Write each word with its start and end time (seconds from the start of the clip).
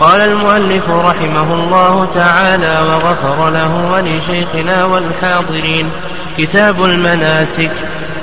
قال 0.00 0.20
المؤلف 0.20 0.90
رحمه 0.90 1.54
الله 1.54 2.08
تعالى 2.14 2.78
وغفر 2.88 3.50
له 3.50 3.90
ولشيخنا 3.92 4.84
والحاضرين 4.84 5.90
كتاب 6.38 6.84
المناسك 6.84 7.72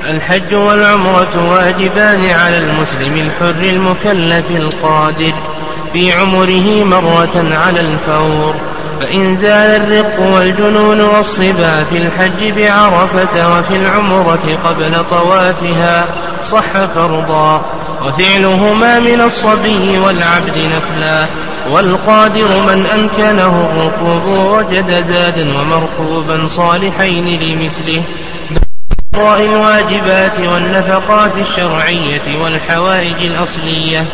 الحج 0.10 0.56
والعمرة 0.56 1.52
واجبان 1.52 2.30
على 2.30 2.58
المسلم 2.58 3.18
الحر 3.18 3.64
المكلف 3.64 4.52
القادر 4.52 5.34
في 5.94 6.14
عمره 6.14 6.84
مرة 6.84 7.56
على 7.66 7.80
الفور 7.80 8.56
فإن 9.02 9.38
زال 9.38 9.82
الرق 9.82 10.20
والجنون 10.20 11.02
والصبا 11.02 11.84
في 11.84 11.98
الحج 11.98 12.52
بعرفة 12.58 13.58
وفي 13.60 13.76
العمرة 13.76 14.58
قبل 14.66 15.04
طوافها 15.10 16.06
صح 16.44 16.86
فرضا. 16.96 17.66
وفعلهما 18.06 19.00
من 19.00 19.22
الصبي 19.22 20.00
والعبد 20.00 20.58
نفلا 20.58 21.28
والقادر 21.72 22.62
من 22.68 22.86
أمكنه 22.86 23.70
الركوب 23.70 24.26
وجد 24.28 25.06
زادا 25.08 25.48
ومركوبا 25.60 26.48
صالحين 26.48 27.26
لمثله. 27.26 28.04
الواجبات 29.40 30.40
والنفقات 30.40 31.38
الشرعية 31.38 32.42
والحوائج 32.44 33.26
الأصلية. 33.26 34.06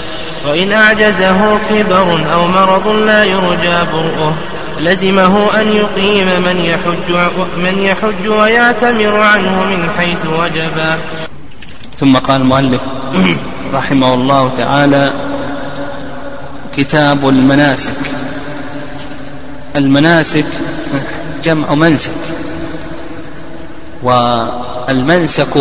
وإن 0.48 0.72
أعجزه 0.72 1.60
كبر 1.70 2.20
أو 2.34 2.48
مرض 2.48 2.88
لا 2.88 3.24
يرجى 3.24 3.92
برؤه. 3.92 4.34
لزمه 4.80 5.62
أن 5.62 5.74
يقيم 5.74 6.44
من 6.44 6.60
يحج, 6.60 7.32
من 7.58 7.80
يحج 7.80 8.28
ويعتمر 8.28 9.20
عنه 9.22 9.64
من 9.64 9.90
حيث 9.98 10.26
وجبا 10.26 11.00
ثم 12.00 12.18
قال 12.18 12.42
المؤلف 12.42 12.82
رحمه 13.74 14.14
الله 14.14 14.54
تعالى 14.58 15.14
كتاب 16.76 17.30
المناسك. 17.30 17.94
المناسك 19.76 20.46
جمع 21.44 21.74
منسك. 21.74 22.12
والمنسك 24.04 25.58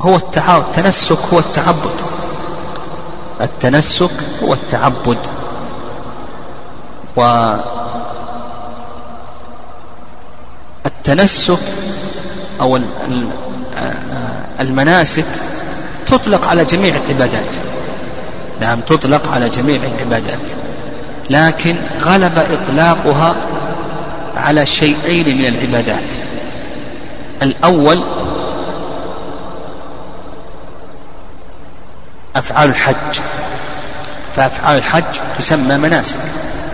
هو 0.00 0.16
التنسك 0.16 1.18
هو 1.32 1.38
التعبد. 1.38 1.96
التنسك 3.40 4.10
هو 4.42 4.52
التعبد. 4.52 5.18
والتنسك 10.84 11.58
أو 12.60 12.80
المناسك 14.60 15.24
تطلق 16.06 16.46
على 16.46 16.64
جميع 16.64 16.94
العبادات. 16.96 17.52
نعم 18.60 18.80
تطلق 18.80 19.28
على 19.28 19.48
جميع 19.48 19.80
العبادات. 19.96 20.38
لكن 21.30 21.76
غلب 22.00 22.38
إطلاقها 22.38 23.36
على 24.36 24.66
شيئين 24.66 25.38
من 25.38 25.46
العبادات. 25.46 26.10
الأول 27.42 28.04
أفعال 32.36 32.70
الحج. 32.70 33.20
فأفعال 34.36 34.78
الحج 34.78 35.04
تسمى 35.38 35.76
مناسك 35.76 36.16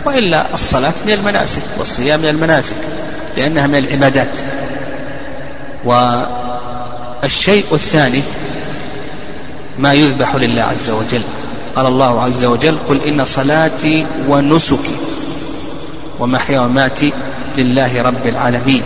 وإلا 0.05 0.55
الصلاة 0.55 0.93
من 1.07 1.12
المناسك 1.12 1.62
والصيام 1.79 2.21
من 2.21 2.29
المناسك 2.29 2.77
لأنها 3.37 3.67
من 3.67 3.77
العبادات. 3.77 4.39
والشيء 5.85 7.65
الثاني 7.73 8.23
ما 9.79 9.93
يذبح 9.93 10.35
لله 10.35 10.63
عز 10.63 10.91
وجل. 10.91 11.23
قال 11.77 11.87
الله 11.87 12.23
عز 12.23 12.45
وجل 12.45 12.77
قل 12.89 13.01
إن 13.03 13.25
صلاتي 13.25 14.07
ونسكي 14.29 14.97
ومحيا 16.19 16.61
وماتي 16.61 17.12
لله 17.57 18.03
رب 18.03 18.27
العالمين. 18.27 18.83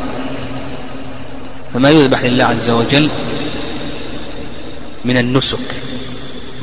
فما 1.75 1.91
يذبح 1.91 2.25
لله 2.25 2.45
عز 2.45 2.71
وجل 2.71 3.11
من 5.05 5.17
النسك 5.17 5.69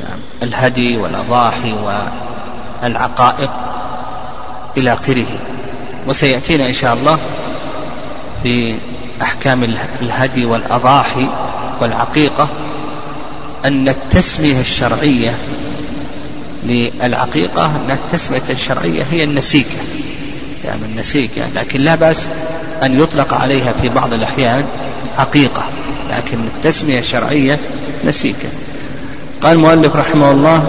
نعم 0.00 0.18
الهدي 0.42 0.96
والأضاحي 0.96 1.74
والعقائق 2.82 3.50
إلى 4.76 4.92
آخره. 4.92 5.26
وسيأتينا 6.06 6.66
إن 6.66 6.72
شاء 6.72 6.94
الله 6.94 7.18
في 8.42 8.74
أحكام 9.22 9.64
الهدي 10.02 10.44
والأضاحي 10.44 11.26
والعقيقة 11.80 12.48
أن 13.64 13.88
التسمية 13.88 14.60
الشرعية 14.60 15.34
للعقيقة 16.64 17.66
أن 17.66 17.90
التسمية 17.90 18.42
الشرعية 18.50 19.02
هي 19.10 19.24
النسيكة 19.24 19.78
يعني 20.64 20.84
النسيكة 20.84 21.42
لكن 21.54 21.80
لا 21.80 21.94
بأس 21.94 22.28
أن 22.82 23.00
يطلق 23.00 23.34
عليها 23.34 23.72
في 23.72 23.88
بعض 23.88 24.12
الأحيان 24.12 24.64
عقيقة 25.16 25.64
لكن 26.10 26.38
التسمية 26.44 26.98
الشرعية 26.98 27.58
نسيكة. 28.04 28.48
قال 29.42 29.52
المؤلف 29.52 29.96
رحمه 29.96 30.30
الله 30.30 30.68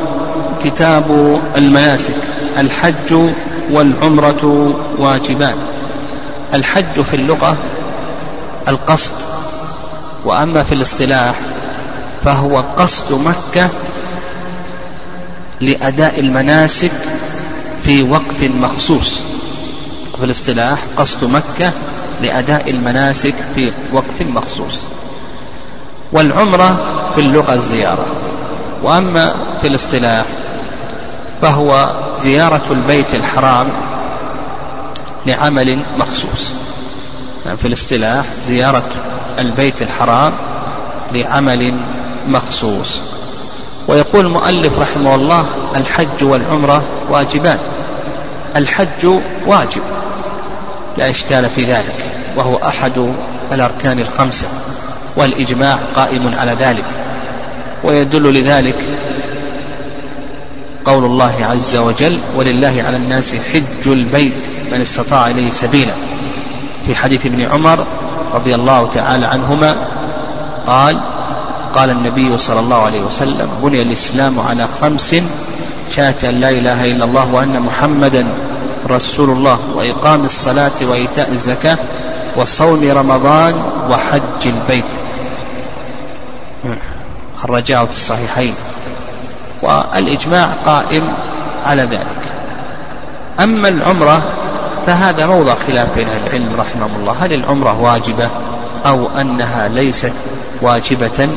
كتاب 0.63 1.39
المناسك 1.57 2.15
الحج 2.57 3.31
والعمرة 3.71 4.75
واجبان. 4.97 5.57
الحج 6.53 7.01
في 7.01 7.13
اللغة 7.13 7.57
القصد 8.67 9.13
وأما 10.25 10.63
في 10.63 10.71
الاصطلاح 10.75 11.35
فهو 12.23 12.63
قصد 12.77 13.13
مكة 13.13 13.69
لأداء 15.61 16.19
المناسك 16.19 16.91
في 17.83 18.03
وقت 18.03 18.43
مخصوص. 18.43 19.21
في 20.17 20.25
الاصطلاح 20.25 20.79
قصد 20.97 21.23
مكة 21.23 21.71
لأداء 22.21 22.69
المناسك 22.69 23.33
في 23.55 23.71
وقت 23.93 24.21
مخصوص. 24.21 24.79
والعمرة 26.11 26.77
في 27.15 27.21
اللغة 27.21 27.53
الزيارة. 27.53 28.05
وأما 28.83 29.33
في 29.61 29.67
الاصطلاح 29.67 30.25
فهو 31.41 31.89
زيارة 32.19 32.61
البيت 32.71 33.15
الحرام 33.15 33.67
لعمل 35.25 35.79
مخصوص. 35.97 36.51
في 37.55 37.67
الاصطلاح 37.67 38.25
زيارة 38.45 38.83
البيت 39.39 39.81
الحرام 39.81 40.33
لعمل 41.13 41.73
مخصوص. 42.27 43.01
ويقول 43.87 44.25
المؤلف 44.25 44.79
رحمه 44.79 45.15
الله 45.15 45.45
الحج 45.75 46.23
والعمرة 46.23 46.83
واجبان. 47.09 47.59
الحج 48.55 49.07
واجب 49.45 49.81
لا 50.97 51.09
إشكال 51.09 51.49
في 51.49 51.63
ذلك 51.63 51.95
وهو 52.35 52.55
أحد 52.55 53.13
الأركان 53.51 53.99
الخمسة 53.99 54.47
والإجماع 55.15 55.79
قائم 55.95 56.33
على 56.37 56.51
ذلك. 56.51 56.85
ويدل 57.83 58.33
لذلك 58.33 58.75
قول 60.85 61.05
الله 61.05 61.33
عز 61.41 61.75
وجل 61.75 62.19
ولله 62.35 62.83
على 62.87 62.97
الناس 62.97 63.35
حج 63.35 63.87
البيت 63.87 64.47
من 64.71 64.81
استطاع 64.81 65.27
إليه 65.27 65.51
سبيلا 65.51 65.93
في 66.87 66.95
حديث 66.95 67.25
ابن 67.25 67.41
عمر 67.41 67.85
رضي 68.33 68.55
الله 68.55 68.89
تعالى 68.89 69.25
عنهما 69.25 69.75
قال 70.67 70.99
قال 71.75 71.89
النبي 71.89 72.37
صلى 72.37 72.59
الله 72.59 72.83
عليه 72.83 73.01
وسلم 73.01 73.49
بني 73.63 73.81
الإسلام 73.81 74.39
على 74.39 74.67
خمس 74.81 75.15
شهادة 75.95 76.29
أن 76.29 76.39
لا 76.39 76.49
إله 76.49 76.91
إلا 76.91 77.05
الله 77.05 77.33
وأن 77.33 77.59
محمدا 77.59 78.27
رسول 78.89 79.29
الله 79.29 79.59
وإقام 79.75 80.25
الصلاة 80.25 80.71
وإيتاء 80.81 81.31
الزكاة 81.31 81.77
وصوم 82.37 82.91
رمضان 82.91 83.53
وحج 83.89 84.43
البيت. 84.45 84.91
خرجاه 87.37 87.85
في 87.85 87.91
الصحيحين. 87.91 88.53
والإجماع 89.61 90.49
قائم 90.65 91.13
على 91.63 91.81
ذلك. 91.81 92.23
أما 93.39 93.69
العمرة 93.69 94.36
فهذا 94.87 95.25
موضع 95.25 95.55
خلاف 95.55 95.87
بين 95.95 96.07
العلم 96.25 96.55
رحمه 96.57 96.89
الله. 96.99 97.13
هل 97.13 97.33
العمرة 97.33 97.81
واجبة 97.81 98.29
أو 98.85 99.07
أنها 99.21 99.67
ليست 99.67 100.13
واجبة 100.61 101.29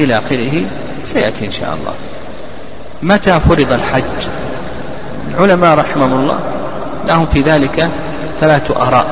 إلى 0.00 0.18
آخره؟ 0.18 0.64
سيأتي 1.04 1.46
إن 1.46 1.52
شاء 1.52 1.78
الله. 1.80 1.92
متى 3.02 3.40
فرض 3.40 3.72
الحج؟ 3.72 4.26
العلماء 5.30 5.78
رحمهم 5.78 6.12
الله 6.12 6.38
لهم 7.08 7.26
في 7.26 7.40
ذلك 7.40 7.90
ثلاثة 8.40 8.88
آراء. 8.88 9.06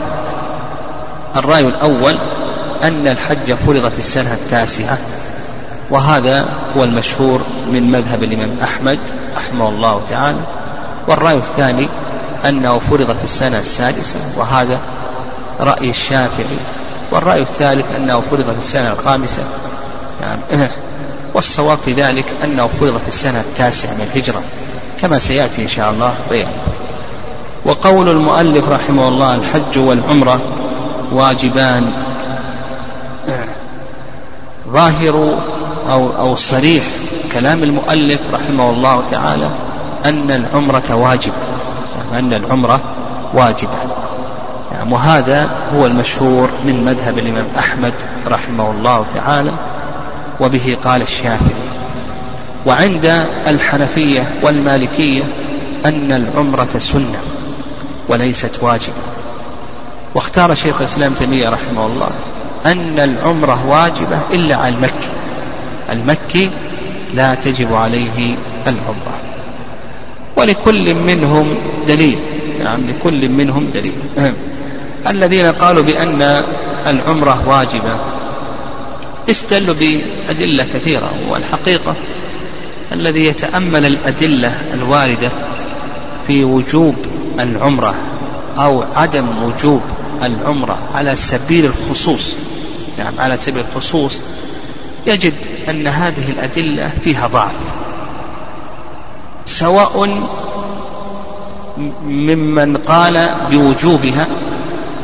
الرأي 1.36 1.68
الأول 1.68 2.18
أن 2.82 3.08
الحج 3.08 3.52
فرض 3.52 3.88
في 3.88 3.98
السنة 3.98 4.32
التاسعة 4.32 4.98
وهذا 5.90 6.44
هو 6.76 6.84
المشهور 6.84 7.40
من 7.72 7.92
مذهب 7.92 8.22
الإمام 8.22 8.56
أحمد 8.62 8.98
رحمه 9.36 9.68
الله 9.68 10.00
تعالى. 10.10 10.40
والرأي 11.08 11.36
الثاني 11.36 11.88
أنه 12.48 12.78
فرض 12.78 13.16
في 13.16 13.24
السنة 13.24 13.58
السادسة 13.58 14.18
وهذا 14.36 14.80
رأي 15.60 15.90
الشافعي. 15.90 16.56
والرأي 17.12 17.42
الثالث 17.42 17.84
أنه 17.96 18.20
فرض 18.20 18.44
في 18.52 18.58
السنة 18.58 18.92
الخامسة. 18.92 19.42
نعم. 20.20 20.38
والصواب 21.34 21.78
في 21.78 21.92
ذلك 21.92 22.24
أنه 22.44 22.66
فرض 22.66 22.98
في 22.98 23.08
السنة 23.08 23.40
التاسعة 23.40 23.90
من 23.90 24.08
الهجرة 24.12 24.42
كما 25.02 25.18
سيأتي 25.18 25.62
إن 25.62 25.68
شاء 25.68 25.90
الله 25.90 26.14
بيان 26.30 26.52
وقول 27.64 28.08
المؤلف 28.08 28.68
رحمه 28.68 29.08
الله 29.08 29.34
الحج 29.34 29.78
والعمرة 29.78 30.40
واجبان. 31.12 31.92
ظاهر 34.68 35.38
أو 35.90 36.10
أو 36.18 36.36
صريح 36.36 36.84
كلام 37.32 37.62
المؤلف 37.62 38.20
رحمه 38.32 38.70
الله 38.70 39.02
تعالى 39.10 39.50
أن 40.04 40.30
العمرة 40.30 40.94
واجبة 40.94 41.34
أن 42.14 42.32
العمرة 42.32 42.80
واجبة. 43.34 43.78
يعني 44.72 44.92
وهذا 44.92 45.50
هو 45.74 45.86
المشهور 45.86 46.50
من 46.64 46.84
مذهب 46.84 47.18
الإمام 47.18 47.46
أحمد 47.58 47.94
رحمه 48.26 48.70
الله 48.70 49.04
تعالى 49.14 49.52
وبه 50.40 50.76
قال 50.84 51.02
الشافعي 51.02 51.64
وعند 52.66 53.04
الحنفية 53.46 54.34
والمالكية 54.42 55.22
أن 55.86 56.12
العمرة 56.12 56.78
سنة 56.78 57.18
وليست 58.08 58.50
واجبة. 58.60 59.02
واختار 60.14 60.54
شيخ 60.54 60.78
الإسلام 60.80 61.14
تيمية 61.14 61.48
رحمه 61.48 61.86
الله 61.86 62.10
أن 62.66 62.98
العمرة 62.98 63.66
واجبة 63.68 64.18
إلا 64.32 64.56
على 64.56 64.74
المكي. 64.74 65.08
المكي 65.90 66.50
لا 67.14 67.34
تجب 67.34 67.74
عليه 67.74 68.34
العمرة. 68.66 69.23
ولكل 70.36 70.94
منهم 70.94 71.54
دليل. 71.86 72.18
نعم 72.64 72.86
لكل 72.86 73.28
منهم 73.28 73.70
دليل. 73.70 73.94
الذين 75.06 75.46
قالوا 75.52 75.82
بأن 75.82 76.44
العمرة 76.86 77.48
واجبة 77.48 77.98
استدلوا 79.30 79.74
بأدلة 79.74 80.66
كثيرة 80.74 81.12
والحقيقة 81.28 81.94
الذي 82.92 83.26
يتأمل 83.26 83.86
الأدلة 83.86 84.54
الواردة 84.74 85.30
في 86.26 86.44
وجوب 86.44 86.94
العمرة 87.40 87.94
أو 88.56 88.82
عدم 88.82 89.26
وجوب 89.42 89.82
العمرة 90.22 90.78
على 90.94 91.16
سبيل 91.16 91.64
الخصوص. 91.64 92.36
يعني 92.98 93.20
على 93.20 93.36
سبيل 93.36 93.64
الخصوص 93.70 94.20
يجد 95.06 95.34
أن 95.68 95.86
هذه 95.86 96.30
الأدلة 96.30 96.90
فيها 97.04 97.26
ضعف. 97.26 97.54
سواء 99.46 100.08
ممن 102.04 102.76
قال 102.76 103.34
بوجوبها 103.50 104.26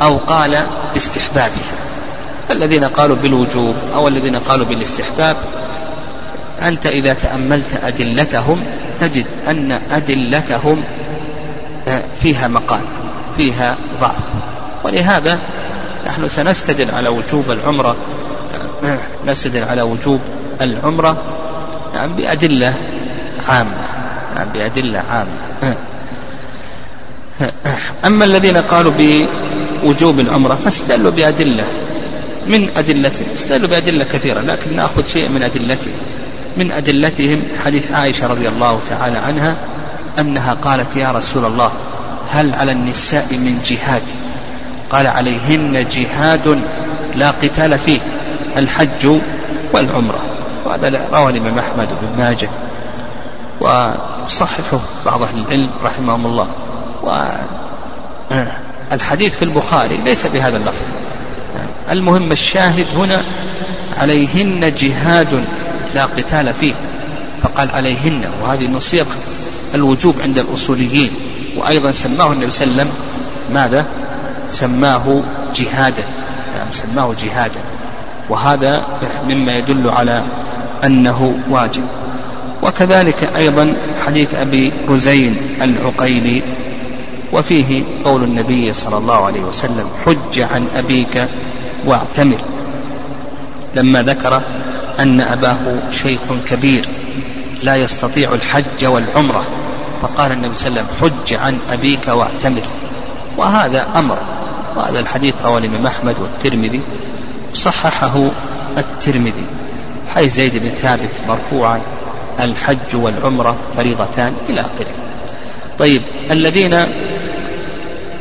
أو 0.03 0.17
قال 0.17 0.67
باستحبابها. 0.93 1.75
الذين 2.51 2.85
قالوا 2.85 3.17
بالوجوب 3.17 3.75
أو 3.95 4.09
الذين 4.09 4.37
قالوا 4.37 4.67
بالاستحباب 4.67 5.37
أنت 6.63 6.87
إذا 6.87 7.15
تأملت 7.15 7.85
أدلتهم 7.85 8.63
تجد 9.01 9.27
أن 9.49 9.81
أدلتهم 9.91 10.85
فيها 12.21 12.49
مقال 12.49 12.81
فيها 13.37 13.77
ضعف. 14.01 14.23
ولهذا 14.85 15.39
نحن 16.07 16.29
سنستدل 16.29 16.91
على 16.95 17.09
وجوب 17.09 17.51
العمرة 17.51 17.97
نستدل 19.27 19.65
على 19.65 19.83
وجوب 19.83 20.21
العمرة 20.61 21.17
يعني 21.95 22.13
بأدلة 22.13 22.75
عامة. 23.39 23.85
بأدلة 24.55 24.99
عامة. 24.99 25.77
أما 28.05 28.25
الذين 28.25 28.56
قالوا 28.56 28.93
بوجوب 28.99 30.21
العمرة 30.21 30.55
فاستدلوا 30.55 31.11
بأدلة 31.11 31.65
من 32.47 32.69
أدلتهم 32.77 33.27
استدلوا 33.35 33.69
بأدلة 33.69 34.05
كثيرة 34.05 34.41
لكن 34.41 34.77
نأخذ 34.77 35.05
شيء 35.05 35.29
من 35.29 35.43
أدلتهم. 35.43 35.93
من 36.56 36.73
أدلتهم 36.73 37.43
حديث 37.65 37.93
عائشة 37.93 38.27
رضي 38.27 38.49
الله 38.49 38.81
تعالى 38.88 39.19
عنها 39.19 39.56
أنها 40.19 40.55
قالت 40.55 40.97
يا 40.97 41.11
رسول 41.12 41.44
الله 41.44 41.71
هل 42.31 42.55
على 42.55 42.73
النساء 42.73 43.27
من 43.31 43.62
جهاد؟ 43.67 44.03
قال 44.91 45.06
عليهن 45.06 45.87
جهاد 45.91 46.59
لا 47.17 47.31
قتال 47.31 47.79
فيه 47.79 48.00
الحج 48.56 49.21
والعمرة. 49.73 50.21
وهذا 50.67 51.09
رواه 51.12 51.31
الإمام 51.31 51.59
أحمد 51.59 51.88
بن 52.03 52.23
ماجه. 52.23 52.50
وصححه 54.25 54.81
بعض 55.06 55.22
أهل 55.22 55.38
العلم 55.38 55.70
رحمهم 55.84 56.26
الله. 56.26 56.46
والحديث 58.90 59.34
في 59.34 59.44
البخاري 59.44 59.96
ليس 59.96 60.26
بهذا 60.26 60.56
اللفظ. 60.56 60.84
المهم 61.90 62.32
الشاهد 62.32 62.87
هنا 62.96 63.22
عليهن 63.96 64.75
جهاد 64.75 65.44
لا 65.94 66.05
قتال 66.05 66.55
فيه. 66.55 66.75
فقال 67.43 67.70
عليهن 67.70 68.25
وهذه 68.43 68.67
من 68.67 68.78
صيغ 68.78 69.06
الوجوب 69.75 70.14
عند 70.22 70.38
الأصوليين. 70.38 71.11
وأيضا 71.56 71.93
سماه 71.93 72.32
النبي 72.32 72.50
صلى 72.50 72.64
الله 72.64 72.81
عليه 72.81 72.90
وسلم 72.90 72.93
ماذا؟ 73.52 73.87
سماه 74.49 75.22
جهادا. 75.56 76.05
يعني 76.56 76.72
سماه 76.72 77.14
جهادا. 77.22 77.61
وهذا 78.28 78.87
مما 79.28 79.56
يدل 79.58 79.90
على 79.90 80.25
أنه 80.84 81.38
واجب. 81.50 81.84
وكذلك 82.62 83.31
أيضا 83.37 83.75
حديث 84.07 84.35
أبي 84.35 84.73
رزين 84.89 85.37
العقيلي 85.62 86.43
وفيه 87.33 87.85
قول 88.05 88.25
النبي 88.25 88.73
صلى 88.73 88.97
الله 88.97 89.25
عليه 89.27 89.41
وسلم 89.41 89.87
حج 90.07 90.41
عن 90.41 90.67
أبيك 90.77 91.29
واعتمر. 91.87 92.41
لما 93.75 94.03
ذكر 94.03 94.43
أن 94.99 95.21
أباه 95.21 95.91
شيخ 95.91 96.21
كبير 96.47 96.89
لا 97.62 97.77
يستطيع 97.77 98.35
الحج 98.35 98.85
والعمرة 98.85 99.45
فقال 100.03 100.33
النبي 100.33 100.55
صلى 100.55 100.69
الله 100.69 100.81
عليه 100.81 100.91
وسلم 100.91 101.11
حج 101.11 101.35
عن 101.35 101.59
أبيك 101.73 102.09
واعتمر. 102.09 102.63
وهذا 103.37 103.87
أمر 103.97 104.19
وهذا 104.77 105.01
الحديث 105.01 105.35
رواه 105.45 105.59
الإمام 105.59 105.87
أحمد 105.87 106.15
والترمذي 106.21 106.81
صححه 107.55 108.29
الترمذي 108.79 109.47
حيث 110.15 110.35
زيد 110.35 110.56
بن 110.56 110.69
ثابت 110.69 111.21
مرفوعا. 111.29 111.81
الحج 112.41 112.94
والعمرة 112.94 113.56
فريضتان 113.77 114.35
إلى 114.49 114.61
آخره. 114.61 114.94
طيب 115.79 116.03
الذين 116.31 116.87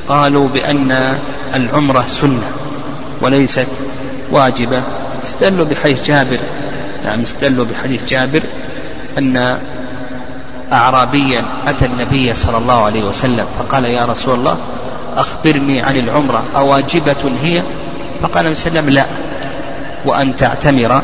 قالوا 0.07 0.47
بأن 0.47 1.17
العمرة 1.56 2.06
سنة 2.07 2.51
وليست 3.21 3.67
واجبة 4.31 4.81
استدلوا 5.23 5.65
بحديث 5.65 6.03
جابر. 6.03 6.39
نعم 7.06 7.21
استدلوا 7.21 7.65
بحديث 7.65 8.06
جابر 8.06 8.41
أن 9.17 9.59
أعرابيا 10.73 11.44
أتى 11.67 11.85
النبي 11.85 12.35
صلى 12.35 12.57
الله 12.57 12.83
عليه 12.83 13.03
وسلم 13.03 13.45
فقال 13.59 13.85
يا 13.85 14.06
رسول 14.06 14.39
الله 14.39 14.57
أخبرني 15.18 15.81
عن 15.81 15.95
العمرة 15.95 16.44
أواجبة 16.56 17.31
هي؟ 17.42 17.61
فقال 18.21 18.45
النبي 18.45 18.56
صلى 18.56 18.69
الله 18.69 18.80
عليه 18.80 18.89
وسلم 18.89 18.89
لا 18.89 19.06
وأن 20.06 20.35
تعتمر 20.35 21.01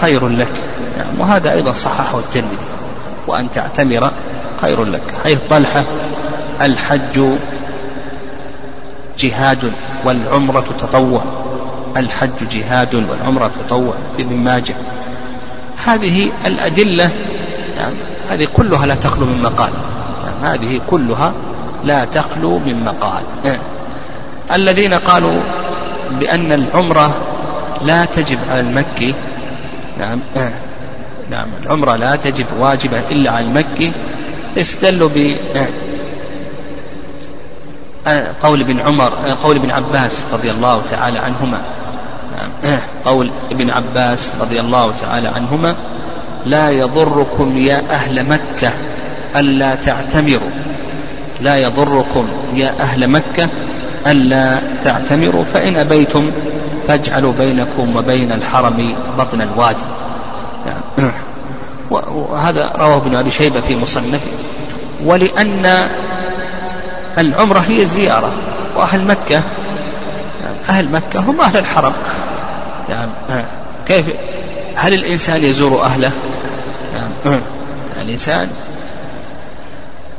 خير 0.00 0.28
لك. 0.28 0.52
نعم 0.98 1.20
وهذا 1.20 1.52
أيضا 1.52 1.72
صححه 1.72 2.18
الترمذي. 2.18 2.56
وأن 3.26 3.50
تعتمر 3.50 4.10
خير 4.60 4.84
لك. 4.84 5.14
حيث 5.24 5.42
طلحة 5.42 5.84
الحج 6.62 7.20
جهاد 9.18 9.72
والعمرة 10.04 10.64
تطوع. 10.78 11.24
الحج 11.96 12.48
جهاد 12.50 12.94
والعمرة 12.94 13.50
تطوع. 13.66 13.94
ابن 14.18 14.36
ماجه. 14.36 14.74
هذه 15.86 16.32
الأدلة 16.46 17.10
يعني 17.78 17.94
هذه 18.30 18.44
كلها 18.44 18.86
لا 18.86 18.94
تخلو 18.94 19.26
من 19.26 19.42
مقال. 19.42 19.72
يعني 20.24 20.54
هذه 20.54 20.80
كلها 20.90 21.32
لا 21.84 22.04
تخلو 22.04 22.58
من 22.58 22.84
مقال. 22.84 23.22
إيه. 23.44 23.58
الذين 24.52 24.94
قالوا 24.94 25.40
بأن 26.10 26.52
العمرة 26.52 27.14
لا 27.82 28.04
تجب 28.04 28.38
على 28.50 28.60
المكي 28.60 29.14
نعم. 29.98 30.20
إيه. 30.36 30.54
نعم. 31.30 31.48
العمرة 31.62 31.96
لا 31.96 32.16
تجب 32.16 32.46
واجبة 32.58 33.00
إلا 33.10 33.30
على 33.30 33.46
المكي. 33.46 33.92
استدلوا 34.56 35.08
ب 35.08 35.16
إيه. 38.06 38.32
قول 38.42 38.60
ابن 38.60 38.80
عمر 38.80 39.12
قول 39.42 39.56
ابن 39.56 39.70
عباس 39.70 40.24
رضي 40.32 40.50
الله 40.50 40.82
تعالى 40.90 41.18
عنهما. 41.18 41.60
نعم. 42.36 42.78
قول 43.04 43.30
ابن 43.50 43.70
عباس 43.70 44.32
رضي 44.40 44.60
الله 44.60 44.94
تعالى 45.00 45.28
عنهما. 45.28 45.74
لا 46.46 46.70
يضركم 46.70 47.58
يا 47.58 47.82
أهل 47.90 48.24
مكة 48.28 48.72
ألا 49.36 49.74
تعتمروا. 49.74 50.50
لا 51.40 51.56
يضركم 51.56 52.28
يا 52.54 52.74
أهل 52.80 53.08
مكة 53.08 53.48
ألا 54.06 54.58
تعتمروا. 54.82 55.44
فإن 55.44 55.76
أبيتم 55.76 56.30
فاجعلوا 56.88 57.32
بينكم 57.32 57.96
وبين 57.96 58.32
الحرم 58.32 58.94
بطن 59.18 59.40
الوادي. 59.40 59.84
نعم. 60.66 61.12
وهذا 61.90 62.72
رواه 62.76 62.96
ابن 62.96 63.16
أبي 63.16 63.30
شيبة 63.30 63.60
في 63.60 63.76
مصنفه. 63.76 64.30
ولأن 65.04 65.88
العمرة 67.18 67.58
هي 67.58 67.86
زيارة 67.86 68.32
وأهل 68.76 69.04
مكة 69.04 69.42
أهل 70.68 70.88
مكة 70.88 71.20
هم 71.20 71.40
أهل 71.40 71.56
الحرم. 71.56 71.92
يعني 72.88 73.10
كيف؟ 73.86 74.06
هل 74.76 74.94
الإنسان 74.94 75.44
يزور 75.44 75.82
أهله؟ 75.82 76.10
الإنسان 78.02 78.48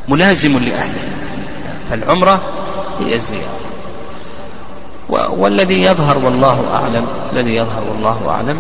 ملازم 0.08 0.52
لأهله. 0.52 1.02
فالعمرة 1.90 2.42
هي 3.00 3.16
الزيارة. 3.16 3.65
والذي 5.10 5.84
يظهر 5.84 6.18
والله 6.18 6.66
أعلم 6.74 7.08
الذي 7.34 7.56
يظهر 7.56 7.84
والله 7.92 8.30
أعلم 8.30 8.60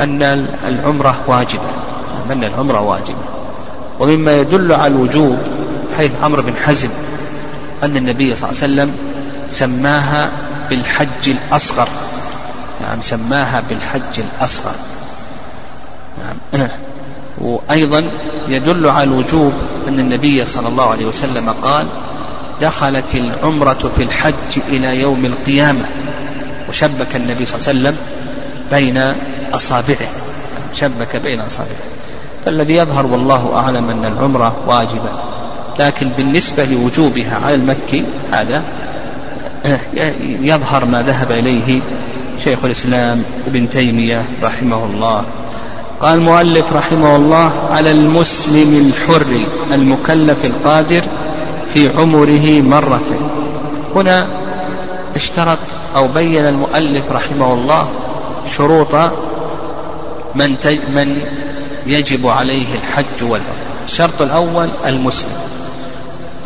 أن 0.00 0.22
العمرة 0.68 1.20
واجبة 1.26 1.68
أن 2.30 2.44
العمرة 2.44 2.80
واجبة. 2.80 3.24
ومما 3.98 4.36
يدل 4.36 4.72
على 4.72 4.86
الوجوب 4.86 5.38
حيث 5.96 6.10
عمرو 6.22 6.42
بن 6.42 6.56
حزم 6.56 6.88
أن 7.82 7.96
النبي 7.96 8.34
صلى 8.34 8.50
الله 8.50 8.62
عليه 8.62 8.72
وسلم 8.72 8.96
سماها 9.48 10.30
بالحج 10.70 11.28
الأصغر. 11.28 11.88
نعم 12.82 13.02
سماها 13.02 13.62
بالحج 13.68 14.20
الأصغر. 14.20 14.74
نعم. 16.24 16.68
وأيضا 17.38 18.10
يدل 18.48 18.88
على 18.88 19.04
الوجوب 19.04 19.52
أن 19.88 19.98
النبي 19.98 20.44
صلى 20.44 20.68
الله 20.68 20.90
عليه 20.90 21.06
وسلم 21.06 21.54
قال 21.62 21.86
دخلت 22.60 23.14
العمرة 23.14 23.90
في 23.96 24.02
الحج 24.02 24.60
إلى 24.68 25.00
يوم 25.00 25.24
القيامة 25.24 25.84
وشبك 26.68 27.16
النبي 27.16 27.44
صلى 27.44 27.58
الله 27.58 27.68
عليه 27.68 27.80
وسلم 27.80 27.96
بين 28.70 29.14
أصابعه. 29.54 30.08
شبك 30.74 31.16
بين 31.16 31.40
أصابعه. 31.40 31.86
فالذي 32.44 32.74
يظهر 32.74 33.06
والله 33.06 33.52
أعلم 33.56 33.90
أن 33.90 34.04
العمرة 34.04 34.56
واجبة. 34.66 35.10
لكن 35.78 36.08
بالنسبة 36.08 36.64
لوجوبها 36.64 37.40
على 37.44 37.54
المكي 37.54 38.04
هذا 38.32 38.62
يظهر 40.50 40.84
ما 40.84 41.02
ذهب 41.02 41.32
إليه 41.32 41.80
شيخ 42.44 42.64
الإسلام 42.64 43.22
ابن 43.46 43.70
تيمية 43.70 44.22
رحمه 44.42 44.84
الله. 44.84 45.24
قال 46.00 46.14
المؤلف 46.14 46.72
رحمه 46.72 47.16
الله 47.16 47.52
على 47.70 47.90
المسلم 47.90 48.92
الحر 48.92 49.26
المكلف 49.74 50.44
القادر 50.44 51.02
في 51.74 51.88
عمره 51.88 52.60
مرة 52.60 53.30
هنا 53.94 54.26
اشترط 55.14 55.58
أو 55.96 56.08
بين 56.08 56.44
المؤلف 56.44 57.12
رحمه 57.12 57.52
الله 57.52 57.88
شروط 58.56 58.94
من 60.34 60.56
من 60.94 61.20
يجب 61.86 62.26
عليه 62.26 62.74
الحج 62.74 63.22
والعمرة. 63.22 63.56
الشرط 63.84 64.22
الأول 64.22 64.68
المسلم 64.86 65.32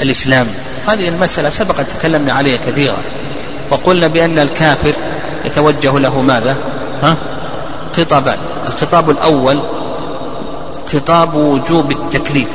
الإسلام. 0.00 0.46
هذه 0.86 1.08
المسألة 1.08 1.48
سبق 1.48 1.82
تكلمنا 1.82 2.32
عليها 2.32 2.56
كثيرا. 2.56 2.96
وقلنا 3.70 4.06
بأن 4.06 4.38
الكافر 4.38 4.92
يتوجه 5.44 5.98
له 5.98 6.20
ماذا؟ 6.20 6.56
ها؟ 7.02 7.16
خطابان. 7.96 8.38
الخطاب 8.68 9.10
الأول 9.10 9.60
خطاب 10.92 11.34
وجوب 11.34 11.90
التكليف 11.90 12.48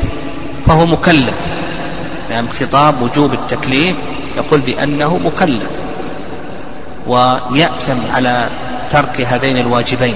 فهو 0.67 0.85
مكلف. 0.85 1.35
نعم 2.35 2.49
خطاب 2.49 3.01
وجوب 3.01 3.33
التكليف 3.33 3.95
يقول 4.37 4.59
بأنه 4.59 5.17
مكلف 5.17 5.71
ويأثم 7.07 7.97
على 8.13 8.47
ترك 8.91 9.21
هذين 9.21 9.57
الواجبين. 9.57 10.15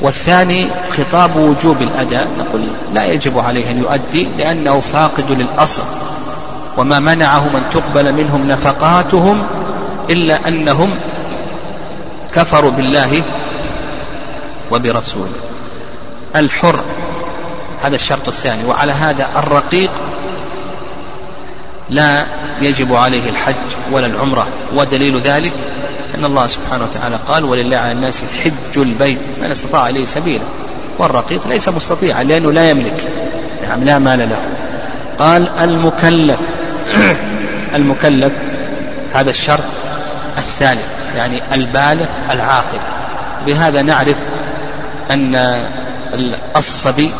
والثاني 0.00 0.66
خطاب 0.90 1.36
وجوب 1.36 1.82
الأداء 1.82 2.28
نقول 2.38 2.68
لا 2.94 3.06
يجب 3.06 3.38
عليه 3.38 3.70
أن 3.70 3.78
يؤدي 3.78 4.28
لأنه 4.38 4.80
فاقد 4.80 5.30
للأصل 5.30 5.82
وما 6.76 7.00
منعهم 7.00 7.56
أن 7.56 7.62
تقبل 7.72 8.12
منهم 8.12 8.48
نفقاتهم 8.48 9.46
إلا 10.10 10.48
أنهم 10.48 10.94
كفروا 12.32 12.70
بالله 12.70 13.22
وبرسوله. 14.70 15.40
الحر 16.36 16.80
هذا 17.82 17.94
الشرط 17.94 18.28
الثاني 18.28 18.64
وعلى 18.64 18.92
هذا 18.92 19.28
الرقيق 19.36 19.90
لا 21.90 22.26
يجب 22.60 22.94
عليه 22.94 23.30
الحج 23.30 23.54
ولا 23.92 24.06
العمرة. 24.06 24.46
ودليل 24.74 25.18
ذلك 25.18 25.52
أن 26.14 26.24
الله 26.24 26.46
سبحانه 26.46 26.84
وتعالى 26.84 27.18
قال 27.28 27.44
ولله 27.44 27.76
على 27.76 27.92
الناس 27.92 28.24
حج 28.44 28.78
البيت 28.78 29.18
من 29.42 29.50
استطاع 29.50 29.88
إليه 29.88 30.04
سبيلا. 30.04 30.44
والرقيق 30.98 31.48
ليس 31.48 31.68
مستطيعا 31.68 32.22
لأنه 32.22 32.52
لا 32.52 32.70
يملك. 32.70 33.08
نعم 33.62 33.84
لا 33.84 33.98
مال 33.98 34.18
له. 34.18 34.38
قال 35.18 35.48
المكلف. 35.48 36.40
المكلف 37.76 38.32
هذا 39.14 39.30
الشرط 39.30 39.64
الثالث 40.38 40.88
يعني 41.16 41.40
البالغ 41.52 42.06
العاقل. 42.30 42.78
بهذا 43.46 43.82
نعرف 43.82 44.16
أن 45.10 45.60
الصبي 46.56 47.10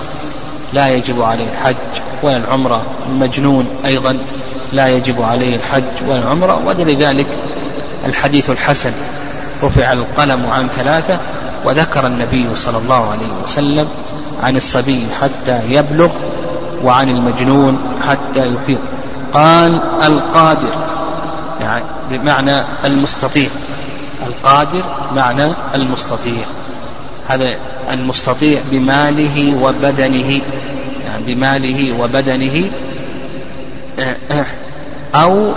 لا 0.73 0.89
يجب 0.89 1.23
عليه 1.23 1.51
الحج 1.53 1.75
ولا 2.23 2.37
العمرة. 2.37 2.83
المجنون 3.09 3.67
أيضا 3.85 4.19
لا 4.75 4.89
يجب 4.89 5.23
عليه 5.23 5.57
الحج 5.57 6.09
ولا 6.09 6.19
العمرة 6.19 6.63
ولذلك 6.67 7.27
الحديث 8.07 8.51
الحسن 8.51 8.93
رفع 9.63 9.93
القلم 9.93 10.47
عن 10.51 10.69
ثلاثة 10.69 11.19
وذكر 11.65 12.07
النبي 12.07 12.55
صلى 12.55 12.79
الله 12.79 13.11
عليه 13.11 13.43
وسلم 13.43 13.89
عن 14.43 14.57
الصبي 14.57 15.07
حتى 15.21 15.61
يبلغ 15.69 16.11
وعن 16.85 17.09
المجنون 17.09 17.79
حتى 18.01 18.47
يفيض 18.47 18.79
قال 19.35 19.81
القادر 20.03 20.95
يعني 21.61 21.85
بمعنى 22.11 22.65
المستطيع. 22.85 23.49
القادر 24.27 24.83
معنى 25.15 25.53
المستطيع. 25.75 26.45
هذا 27.29 27.55
المستطيع 27.93 28.61
بماله 28.71 29.55
وبدنه 29.63 30.41
يعني 31.07 31.35
بماله 31.35 32.01
وبدنه 32.01 32.71
أو 35.15 35.53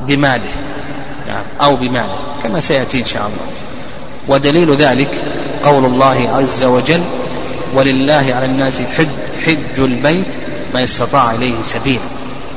بماله 0.00 0.50
يعني 1.28 1.46
أو 1.60 1.76
بماله 1.76 2.16
كما 2.42 2.60
سيأتي 2.60 3.00
إن 3.00 3.04
شاء 3.04 3.22
الله. 3.22 3.46
ودليل 4.28 4.74
ذلك 4.74 5.22
قول 5.64 5.84
الله 5.84 6.28
عز 6.28 6.64
وجل 6.64 7.02
ولله 7.74 8.34
على 8.34 8.44
الناس 8.44 8.82
حج, 8.82 9.08
حج 9.46 9.78
البيت 9.78 10.34
ما 10.74 10.84
استطاع 10.84 11.30
إليه 11.30 11.62
سبيلا 11.62 12.00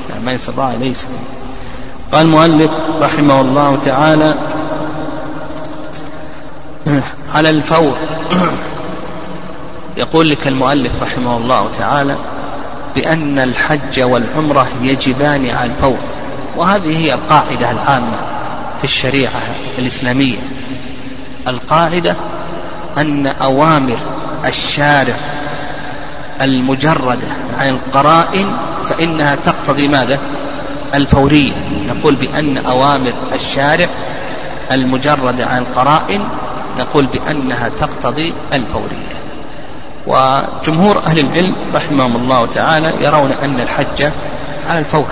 يعني 0.09 0.23
ما 0.23 0.35
استطاع 0.35 0.73
إليه 0.73 0.93
سبيلا 0.93 1.19
قال 2.11 2.21
المؤلف 2.21 2.71
رحمه 2.99 3.41
الله 3.41 3.75
تعالى 3.75 4.35
على 7.33 7.49
الفور. 7.49 7.97
يقول 9.97 10.29
لك 10.29 10.47
المؤلف 10.47 10.91
رحمه 11.01 11.37
الله 11.37 11.69
تعالى 11.79 12.15
بأن 12.97 13.39
الحج 13.39 14.01
والعمرة 14.01 14.67
يجبان 14.81 15.49
على 15.49 15.69
الفور. 15.69 15.97
وهذه 16.55 16.97
هي 16.97 17.13
القاعدة 17.13 17.71
العامة 17.71 18.17
في 18.77 18.83
الشريعة 18.83 19.41
الإسلامية. 19.77 20.37
القاعدة 21.47 22.15
أن 22.97 23.27
أوامر 23.27 23.97
الشارع 24.45 25.15
المجردة 26.41 27.27
عن 27.57 27.69
القرائن 27.69 28.45
فإنها 28.89 29.35
تقتضي 29.35 29.87
ماذا؟ 29.87 30.19
الفورية. 30.95 31.53
نقول 31.87 32.15
بأن 32.15 32.57
أوامر 32.57 33.13
الشارع 33.33 33.89
المجردة 34.71 35.45
عن 35.45 35.61
القرائن 35.61 36.23
نقول 36.79 37.05
بأنها 37.05 37.69
تقتضي 37.69 38.33
الفورية. 38.53 39.26
وجمهور 40.07 40.99
أهل 40.99 41.19
العلم 41.19 41.55
رحمهم 41.75 42.15
الله 42.15 42.45
تعالى 42.45 42.93
يرون 43.01 43.31
أن 43.43 43.59
الحج 43.59 44.11
على 44.67 44.79
الفور 44.79 45.07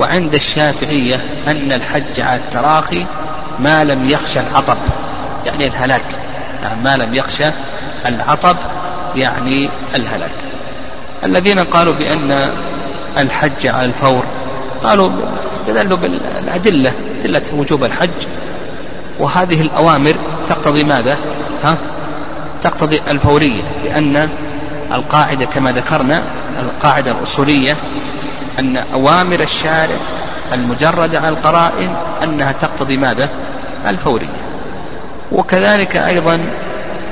وعند 0.00 0.34
الشافعية 0.34 1.20
أن 1.48 1.72
الحج 1.72 2.20
على 2.20 2.36
التراخي 2.36 3.06
ما 3.58 3.84
لم 3.84 4.10
يخشى 4.10 4.40
العطب 4.40 4.76
يعني 5.46 5.66
الهلاك 5.66 6.04
يعني 6.62 6.82
ما 6.82 6.96
لم 6.96 7.14
يخشى 7.14 7.46
العطب 8.06 8.56
يعني 9.16 9.70
الهلاك 9.94 10.34
الذين 11.24 11.58
قالوا 11.58 11.94
بأن 11.94 12.50
الحج 13.18 13.66
على 13.66 13.84
الفور 13.84 14.22
قالوا 14.82 15.10
استدلوا 15.54 15.98
بالأدلة 15.98 16.92
أدلة 17.20 17.42
وجوب 17.52 17.84
الحج 17.84 18.26
وهذه 19.18 19.60
الأوامر 19.60 20.14
تقتضي 20.48 20.84
ماذا؟ 20.84 21.18
ها؟ 21.64 21.78
تقتضي 22.64 23.02
الفورية 23.10 23.62
لأن 23.84 24.28
القاعدة 24.92 25.44
كما 25.44 25.72
ذكرنا 25.72 26.22
القاعدة 26.58 27.10
الأصولية 27.10 27.76
أن 28.58 28.76
أوامر 28.76 29.40
الشارع 29.40 29.96
المجردة 30.52 31.20
عن 31.20 31.28
القرائن 31.28 31.96
أنها 32.22 32.52
تقتضي 32.52 32.96
ماذا؟ 32.96 33.28
الفورية 33.86 34.28
وكذلك 35.32 35.96
أيضا 35.96 36.40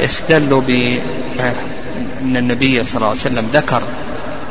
يستدل 0.01 0.63
بأن 0.67 2.37
النبي 2.37 2.85
صلى 2.85 2.97
الله 2.97 3.09
عليه 3.09 3.21
وسلم 3.21 3.49
ذكر 3.53 3.83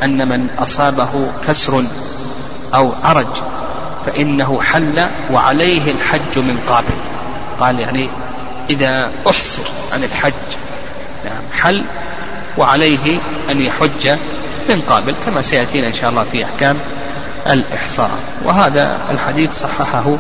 أن 0.04 0.28
من 0.28 0.48
أصابه 0.60 1.10
كسر 1.48 1.84
أو 2.74 2.92
عرج 3.04 3.28
فإنه 4.06 4.62
حل 4.62 5.08
وعليه 5.32 5.92
الحج 5.92 6.40
من 6.40 6.60
قابل 6.68 6.96
قال 7.60 7.80
يعني 7.80 8.10
إذا 8.70 9.12
أحصر 9.30 9.64
عن 9.94 10.04
الحج 10.04 10.34
نعم 11.26 11.44
حل 11.54 11.84
وعليه 12.58 13.20
أن 13.52 13.62
يحج 13.62 14.18
من 14.70 14.82
قابل 14.90 15.16
كما 15.26 15.42
سيأتينا 15.42 15.88
إن 15.88 15.94
شاء 15.94 16.10
الله 16.10 16.26
في 16.32 16.44
أحكام 16.44 16.78
الإحصاء. 17.50 18.10
وهذا 18.44 18.98
الحديث 19.12 19.52
صححه 19.60 20.16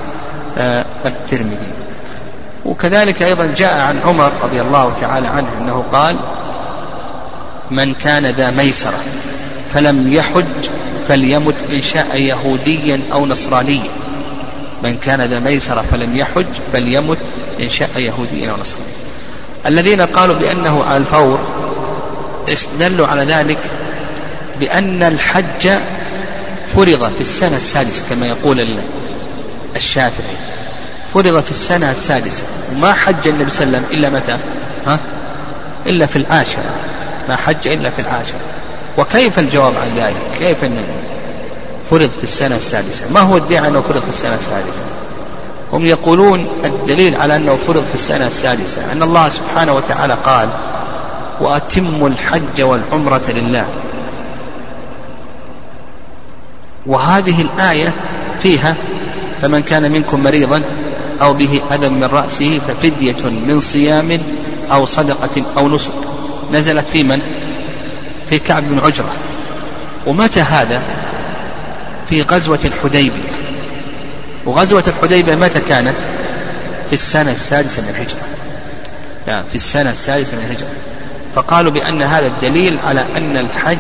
آه، 0.58 0.86
الترمذي. 1.06 1.72
وكذلك 2.66 3.24
أيضا 3.24 3.54
جاء 3.58 3.80
عن 3.80 4.00
عمر 4.06 4.32
رضي 4.44 4.62
الله 4.62 4.94
تعالى 5.02 5.28
عنه 5.28 5.58
أنه 5.58 5.84
قال 5.94 6.16
من 7.72 7.94
كان 7.94 8.26
ذا 8.26 8.52
ميسرة 8.52 9.00
فلم 9.74 10.14
يحج 10.14 10.70
فليمت 11.08 11.56
إن 11.72 11.82
شاء 11.82 12.16
يهوديا 12.16 13.02
أو 13.14 13.26
نصرانيا. 13.26 13.90
من 14.84 14.98
كان 14.98 15.22
ذا 15.22 15.40
ميسرة 15.40 15.86
فلم 15.92 16.18
يحج 16.18 16.46
فليمت 16.74 17.20
إن 17.60 17.70
شاء 17.70 18.00
يهوديا 18.00 18.52
أو 18.52 18.58
نصرانيا. 18.58 19.01
الذين 19.66 20.02
قالوا 20.02 20.36
بأنه 20.36 20.84
على 20.84 20.98
الفور 20.98 21.40
استدلوا 22.50 23.08
على 23.08 23.24
ذلك؟ 23.24 23.58
بأن 24.60 25.04
الحج 25.04 25.70
فرض 26.68 27.12
في 27.16 27.22
السنة 27.22 27.58
السادسة 27.58 28.02
كما 28.10 28.28
يقول 28.28 28.66
الشافعي. 29.76 30.36
فرض 31.14 31.44
في 31.44 31.52
السنة 31.52 31.92
السادسة. 31.92 32.44
وما 32.72 32.94
حج 32.94 33.28
النبي 33.28 33.52
صلى 33.52 33.64
الله 33.64 33.78
عليه 33.78 33.88
وسلم 33.88 34.00
إلا 34.00 34.10
متى؟ 34.10 34.38
ها؟ 34.88 35.00
إلا 35.86 36.06
في 36.06 36.16
العاشرة 36.16 36.76
ما 37.30 37.36
حج 37.36 37.68
إلا 37.68 37.90
في 37.90 38.02
العاشرة 38.02 38.40
وكيف 38.98 39.40
الجواب 39.40 39.78
عن 39.78 39.96
ذلك؟ 39.96 40.18
كيف 40.40 40.64
أنه 40.64 40.84
فرض 41.90 42.10
في 42.18 42.24
السنة 42.24 42.56
السادسة؟ 42.56 43.04
ما 43.14 43.20
هو 43.20 43.38
الدعاء 43.38 43.68
أنه 43.68 43.82
فرض 43.82 44.02
في 44.02 44.10
السنة 44.10 44.36
السادسة؟ 44.36 44.82
هم 45.74 45.86
يقولون 45.86 46.48
الدليل 46.66 47.16
على 47.16 47.36
أنه 47.36 47.56
فرض 47.56 47.84
في 47.84 47.94
السنة 47.94 48.28
السادسة 48.28 48.92
أن 48.92 49.04
الله 49.04 49.30
سبحانه 49.30 49.74
وتعالى 49.74 50.18
قال 50.26 50.50
وأتموا 51.42 52.10
الحج 52.10 52.62
والعمرة 52.62 53.24
لله 53.30 53.66
وهذه 56.86 57.42
الآية 57.42 57.94
فيها 58.44 58.76
فمن 59.42 59.62
كان 59.62 59.92
منكم 59.92 60.24
مريضا 60.24 60.64
أو 61.22 61.34
به 61.34 61.62
أذى 61.72 61.90
من 61.90 62.04
رأسه 62.04 62.60
ففدية 62.68 63.30
من 63.48 63.60
صيام 63.60 64.20
أو 64.72 64.86
صدقة 64.86 65.44
أو 65.58 65.70
نسك 65.70 65.92
نزلت 66.52 66.88
في 66.88 67.04
من؟ 67.04 67.22
في 68.30 68.40
كعب 68.40 68.64
بن 68.70 68.80
عجرة 68.80 69.12
ومتى 70.08 70.42
هذا؟ 70.42 70.82
في 72.10 72.22
غزوة 72.22 72.60
الحديبية 72.66 73.41
وغزوة 74.46 74.84
الحديبية 74.88 75.36
متى 75.36 75.60
كانت؟ 75.60 75.96
في 76.88 76.94
السنة 76.94 77.32
السادسة 77.32 77.82
من 77.82 77.90
الهجرة. 77.90 78.20
لا 79.28 79.44
في 79.50 79.56
السنة 79.56 79.92
السادسة 79.92 80.38
من 80.38 80.44
الهجرة. 80.46 80.68
فقالوا 81.36 81.72
بأن 81.72 82.02
هذا 82.02 82.28
الدليل 82.28 82.80
على 82.80 83.06
أن 83.18 83.38
الحج 83.38 83.78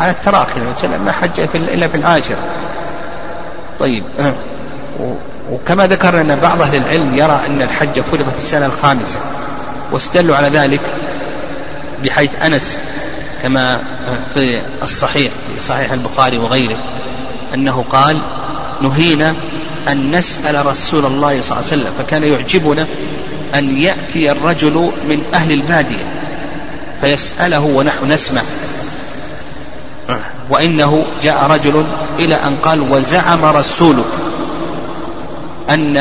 على 0.00 0.10
التراخي 0.10 0.60
ما 1.04 1.12
حج 1.12 1.40
إلا 1.54 1.88
في 1.88 1.96
العاشرة. 1.96 2.44
طيب 3.78 4.04
وكما 5.50 5.86
ذكر 5.86 6.20
أن 6.20 6.38
بعض 6.42 6.62
أهل 6.62 6.76
العلم 6.76 7.14
يرى 7.14 7.42
أن 7.46 7.62
الحج 7.62 8.00
فرض 8.00 8.30
في 8.30 8.38
السنة 8.38 8.66
الخامسة 8.66 9.18
واستدلوا 9.92 10.36
على 10.36 10.48
ذلك 10.48 10.80
بحيث 12.04 12.30
أنس 12.42 12.80
كما 13.42 13.80
في 14.34 14.60
الصحيح 14.82 15.32
في 15.54 15.62
صحيح 15.62 15.92
البخاري 15.92 16.38
وغيره 16.38 16.76
أنه 17.54 17.84
قال 17.90 18.22
نهينا 18.82 19.34
أن 19.88 20.10
نسأل 20.10 20.66
رسول 20.66 21.06
الله 21.06 21.42
صلى 21.42 21.58
الله 21.58 21.70
عليه 21.70 21.82
وسلم 21.82 21.92
فكان 21.98 22.22
يعجبنا 22.24 22.86
أن 23.54 23.78
يأتي 23.78 24.30
الرجل 24.30 24.90
من 25.08 25.22
أهل 25.34 25.52
البادية 25.52 26.04
فيسأله 27.00 27.60
ونحن 27.60 28.12
نسمع. 28.12 28.42
وإنه 30.50 31.04
جاء 31.22 31.46
رجل 31.50 31.84
إلى 32.18 32.34
أن 32.34 32.56
قال 32.56 32.92
وزعم 32.92 33.44
رسولك 33.44 34.04
أن 35.70 35.96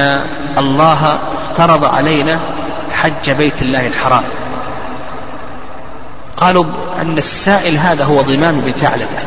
الله 0.57 1.19
افترض 1.33 1.85
علينا 1.85 2.39
حج 2.91 3.31
بيت 3.31 3.61
الله 3.61 3.87
الحرام. 3.87 4.23
قالوا 6.37 6.65
أن 7.01 7.17
السائل 7.17 7.77
هذا 7.77 8.03
هو 8.03 8.21
ضمام 8.21 8.61
بن 8.61 8.71
ثعلبة 8.71 9.19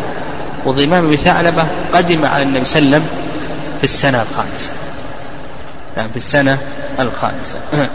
وضمام 0.66 1.06
بن 1.06 1.16
ثعلبة 1.16 1.64
قدم 1.94 2.24
على 2.24 2.42
النبي 2.42 2.64
صلى 2.64 2.78
الله 2.78 2.96
عليه 2.96 3.06
وسلم 3.06 3.18
في 3.78 3.84
السنة 3.84 4.22
الخامسة. 4.22 4.70
يعني 5.96 6.08
في 6.08 6.16
السنة 6.16 6.58
الخامسة. 7.00 7.56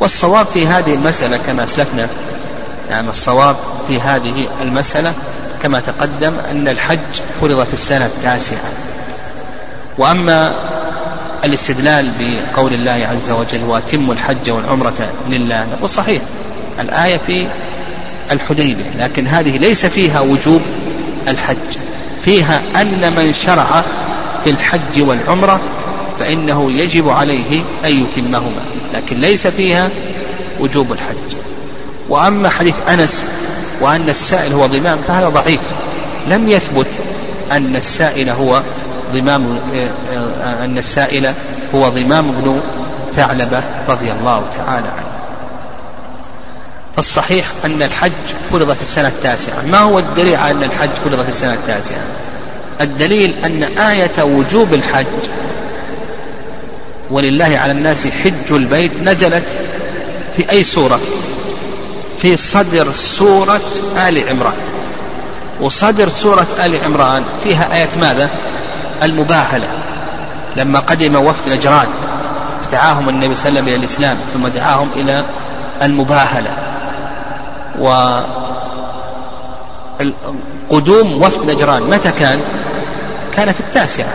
والصواب 0.00 0.46
في 0.46 0.66
هذه 0.66 0.94
المسألة 0.94 1.36
كما 1.46 1.64
أسلفنا 1.64 2.08
نعم 2.90 3.08
الصواب 3.08 3.56
في 3.88 4.00
هذه 4.00 4.48
المسألة 4.62 5.12
كما 5.62 5.80
تقدم 5.80 6.34
أن 6.50 6.68
الحج 6.68 7.20
فرض 7.40 7.66
في 7.66 7.72
السنة 7.72 8.06
التاسعة. 8.06 8.70
وأما 9.98 10.54
الاستدلال 11.44 12.10
بقول 12.20 12.74
الله 12.74 13.06
عز 13.12 13.30
وجل 13.30 13.64
وأتم 13.64 14.10
الحج 14.10 14.50
والعمرة 14.50 15.12
لله 15.28 15.64
نقول 15.64 15.88
صحيح 15.88 16.22
الآية 16.80 17.20
في 17.26 17.46
الحديبية 18.30 18.90
لكن 18.98 19.26
هذه 19.26 19.58
ليس 19.58 19.86
فيها 19.86 20.20
وجوب 20.20 20.62
الحج. 21.28 21.78
فيها 22.24 22.62
أن 22.76 23.12
من 23.16 23.32
شرع 23.32 23.84
في 24.44 24.50
الحج 24.50 25.02
والعمرة 25.02 25.60
فإنه 26.18 26.72
يجب 26.72 27.08
عليه 27.08 27.62
أن 27.84 27.90
يتمهما 27.90 28.62
لكن 28.94 29.20
ليس 29.20 29.46
فيها 29.46 29.88
وجوب 30.60 30.92
الحج. 30.92 31.36
وأما 32.08 32.48
حديث 32.48 32.74
أنس 32.88 33.26
وأن 33.80 34.08
السائل 34.08 34.52
هو 34.52 34.66
ضمام 34.66 34.98
فهذا 34.98 35.28
ضعيف. 35.28 35.60
لم 36.28 36.48
يثبت 36.48 36.86
أن 37.52 37.76
السائل 37.76 38.30
هو 38.30 38.62
ضمام 39.14 39.58
أن 40.64 40.78
السائل 40.78 41.32
هو 41.74 41.88
ضمام 41.88 42.30
بن 42.30 42.60
ثعلبة 43.12 43.62
رضي 43.88 44.12
الله 44.12 44.42
تعالى 44.56 44.88
عنه. 44.88 45.10
فالصحيح 46.96 47.46
أن 47.64 47.82
الحج 47.82 48.12
فرض 48.50 48.72
في 48.72 48.82
السنة 48.82 49.08
التاسعة. 49.08 49.66
ما 49.70 49.78
هو 49.78 49.98
الدليل 49.98 50.36
على 50.36 50.50
أن 50.50 50.62
الحج 50.62 50.90
فرض 51.04 51.22
في 51.22 51.28
السنة 51.28 51.54
التاسعة؟ 51.54 52.02
الدليل 52.80 53.34
أن 53.44 53.62
آية 53.62 54.22
وجوب 54.22 54.74
الحج 54.74 55.06
ولله 57.10 57.58
على 57.58 57.72
الناس 57.72 58.06
حج 58.06 58.52
البيت 58.52 59.02
نزلت 59.02 59.58
في 60.36 60.50
أي 60.50 60.64
سورة؟ 60.64 61.00
في 62.18 62.36
صدر 62.36 62.90
سورة 62.92 63.60
آل 63.96 64.28
عمران. 64.28 64.54
وصدر 65.60 66.08
سورة 66.08 66.46
آل 66.64 66.84
عمران 66.84 67.24
فيها 67.44 67.76
آية 67.76 67.88
ماذا؟ 68.00 68.30
المباهلة. 69.02 69.68
لما 70.56 70.78
قدم 70.78 71.16
وفد 71.16 71.52
نجران 71.52 71.88
دعاهم 72.72 73.08
النبي 73.08 73.34
صلى 73.34 73.48
الله 73.48 73.60
عليه 73.60 73.60
وسلم 73.60 73.68
إلى 73.68 73.76
الإسلام 73.76 74.16
ثم 74.32 74.48
دعاهم 74.48 74.88
إلى 74.96 75.24
المباهلة. 75.82 76.56
و 77.78 78.20
قدوم 80.70 81.22
وفد 81.22 81.50
نجران. 81.50 81.82
متى 81.82 82.10
كان؟ 82.12 82.40
كان 83.32 83.52
في 83.52 83.60
التاسعة 83.60 84.12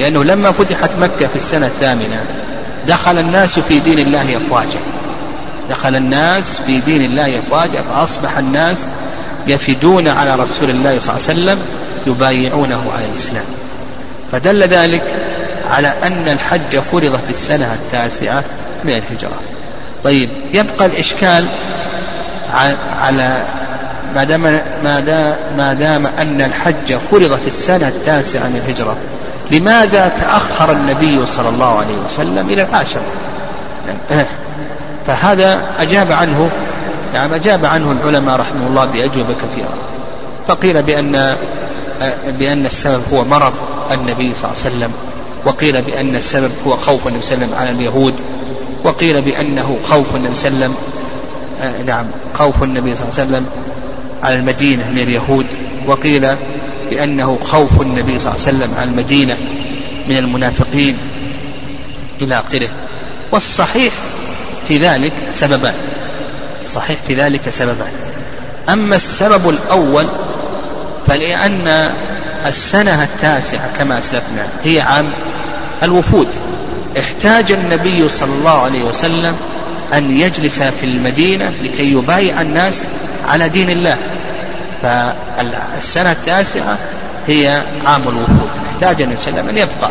لأنه 0.00 0.24
لما 0.24 0.52
فتحت 0.52 0.96
مكة 0.96 1.26
في 1.26 1.36
السنة 1.36 1.66
الثامنة 1.66 2.24
دخل 2.88 3.18
الناس 3.18 3.58
في 3.58 3.78
دين 3.78 3.98
الله 3.98 4.36
أفواجا. 4.36 4.78
دخل 5.70 5.96
الناس 5.96 6.60
في 6.66 6.80
دين 6.80 7.04
الله 7.04 7.38
أفواجا 7.38 7.82
فأصبح 7.82 8.38
الناس 8.38 8.88
يفدون 9.46 10.08
على 10.08 10.34
رسول 10.34 10.70
الله 10.70 10.98
صلى 10.98 11.16
الله 11.16 11.28
عليه 11.28 11.40
وسلم 11.40 11.58
يبايعونه 12.06 12.92
على 12.96 13.04
الإسلام. 13.04 13.44
فدل 14.32 14.62
ذلك 14.62 15.02
على 15.70 15.88
أن 15.88 16.28
الحج 16.28 16.78
فرض 16.78 17.20
في 17.24 17.30
السنة 17.30 17.74
التاسعة 17.74 18.44
من 18.84 18.90
الهجرة. 18.90 19.40
طيب 20.04 20.30
يبقى 20.52 20.86
الإشكال 20.86 21.46
على 22.98 23.46
ما 24.16 24.24
دام 24.24 24.42
ما 24.84 25.00
دام, 25.00 25.36
ما 25.56 25.74
دام 25.74 26.06
أن 26.06 26.40
الحج 26.40 26.94
فرض 26.94 27.38
في 27.38 27.46
السنة 27.46 27.88
التاسعة 27.88 28.48
من 28.48 28.62
الهجرة 28.64 28.96
لماذا 29.50 30.08
تأخر 30.08 30.72
النبي 30.72 31.26
صلى 31.26 31.48
الله 31.48 31.78
عليه 31.78 31.96
وسلم 32.04 32.50
إلى 32.50 32.62
العاشرة 32.62 33.02
فهذا 35.06 35.60
أجاب 35.78 36.12
عنه 36.12 36.50
نعم 37.14 37.34
أجاب 37.34 37.64
عنه 37.64 37.92
العلماء 37.92 38.36
رحمه 38.36 38.66
الله 38.66 38.84
بأجوبة 38.84 39.34
كثيرة. 39.34 39.74
فقيل 40.48 40.82
بأن 40.82 41.36
بأن 42.26 42.66
السبب 42.66 43.02
هو 43.12 43.24
مرض 43.24 43.52
النبي 43.92 44.34
صلى 44.34 44.50
الله 44.50 44.62
عليه 44.64 44.76
وسلم 44.76 44.92
وقيل 45.44 45.82
بأن 45.82 46.16
السبب 46.16 46.50
هو 46.66 46.76
خوف 46.76 47.06
النبي 47.06 47.22
صلى 47.22 47.34
الله 47.34 47.46
عليه 47.46 47.56
وسلم 47.56 47.60
على 47.60 47.70
اليهود 47.70 48.14
وقيل 48.84 49.22
بأنه 49.22 49.78
خوف 49.84 50.16
النبي 50.16 50.34
صلى 50.34 50.48
الله 50.48 50.64
عليه 50.64 50.74
وسلم 50.74 51.86
نعم 51.86 52.06
خوف 52.34 52.62
النبي 52.62 52.94
صلى 52.94 53.08
الله 53.08 53.20
عليه 53.20 53.30
وسلم 53.30 53.46
على 54.22 54.34
المدينة 54.34 54.90
من 54.90 54.98
اليهود 54.98 55.46
وقيل 55.86 56.36
بأنه 56.90 57.38
خوف 57.42 57.80
النبي 57.80 58.18
صلى 58.18 58.34
الله 58.34 58.46
عليه 58.46 58.56
وسلم 58.56 58.74
على 58.78 58.90
المدينة 58.90 59.36
من 60.08 60.16
المنافقين 60.16 60.98
إلى 62.22 62.42
آخره. 62.46 62.68
والصحيح 63.32 63.92
في 64.68 64.78
ذلك 64.78 65.12
سببان 65.32 65.74
الصحيح 66.60 66.98
في 67.06 67.14
ذلك 67.14 67.48
سببان. 67.48 67.92
أما 68.68 68.96
السبب 68.96 69.48
الأول 69.48 70.06
فلأن 71.06 71.68
السنة 72.46 73.02
التاسعة 73.02 73.78
كما 73.78 73.98
أسلفنا 73.98 74.48
هي 74.64 74.80
عام 74.80 75.10
الوفود. 75.82 76.28
احتاج 76.98 77.52
النبي 77.52 78.08
صلى 78.08 78.32
الله 78.38 78.62
عليه 78.62 78.82
وسلم 78.82 79.36
أن 79.94 80.10
يجلس 80.10 80.62
في 80.62 80.84
المدينة 80.84 81.52
لكي 81.62 81.92
يبايع 81.92 82.40
الناس 82.40 82.86
على 83.28 83.48
دين 83.48 83.70
الله. 83.70 83.96
فالسنة 84.82 86.12
التاسعة 86.12 86.78
هي 87.26 87.62
عام 87.84 88.02
الوفود 88.02 88.50
احتاج 88.72 89.02
النبي 89.02 89.20
صلى 89.20 89.40
الله 89.40 89.50
أن 89.50 89.58
يبقى 89.58 89.90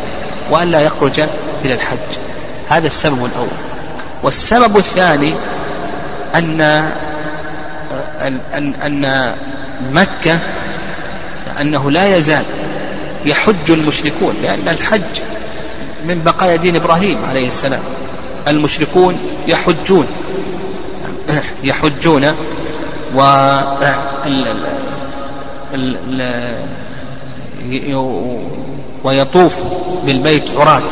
وأن 0.52 0.72
لا 0.72 0.82
يخرج 0.82 1.20
إلى 1.66 1.74
الحج. 1.74 2.18
هذا 2.70 2.88
السبب 2.88 3.26
الأول. 3.26 3.48
والسبب 4.24 4.78
الثاني 4.78 5.34
أن 6.36 6.62
أن 8.22 8.74
أن 8.86 9.36
مكة 9.92 10.40
أنه 11.62 11.92
لا 11.92 12.18
يزال 12.18 12.44
يحج 13.26 13.72
المشركون 13.72 14.36
لأن 14.44 14.68
الحج 14.68 15.02
من 16.08 16.22
بقايا 16.24 16.56
دين 16.56 16.76
إبراهيم 16.76 17.26
عليه 17.26 17.48
السلام. 17.48 17.82
المشركون 18.48 19.18
يحجون. 19.48 20.08
يحجون 21.64 22.36
و 23.16 23.22
ويطوف 29.04 29.64
بالبيت 30.06 30.52
عراة. 30.58 30.84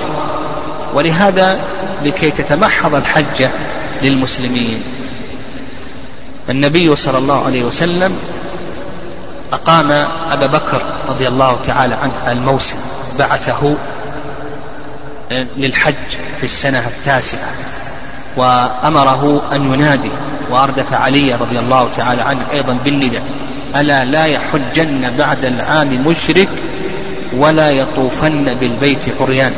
ولهذا 0.93 1.59
لكي 2.03 2.31
تتمحض 2.31 2.95
الحجة 2.95 3.51
للمسلمين. 4.01 4.83
النبي 6.49 6.95
صلى 6.95 7.17
الله 7.17 7.45
عليه 7.45 7.63
وسلم 7.63 8.17
أقام 9.53 9.91
أبا 10.31 10.47
بكر 10.47 10.83
رضي 11.07 11.27
الله 11.27 11.59
تعالى 11.65 11.95
عنه 11.95 12.31
الموسم 12.31 12.75
بعثه 13.19 13.75
للحج 15.57 15.93
في 16.37 16.43
السنة 16.43 16.87
التاسعة 16.87 17.49
وأمره 18.37 19.41
أن 19.55 19.73
ينادي 19.73 20.11
وأردف 20.49 20.93
علي 20.93 21.33
رضي 21.35 21.59
الله 21.59 21.89
تعالى 21.97 22.21
عنه 22.21 22.45
أيضا 22.53 22.73
بالنداء 22.73 23.23
ألا 23.75 24.05
لا 24.05 24.25
يحجن 24.25 25.13
بعد 25.17 25.45
العام 25.45 26.07
مشرك 26.07 26.49
ولا 27.33 27.69
يطوفن 27.69 28.53
بالبيت 28.59 29.21
عريان. 29.21 29.53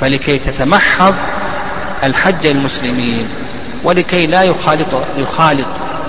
فلكي 0.00 0.38
تتمحض 0.38 1.14
الحج 2.04 2.46
المسلمين 2.46 3.28
ولكي 3.84 4.26
لا 4.26 4.42
يخالط 4.42 4.94
يخالط 5.18 5.66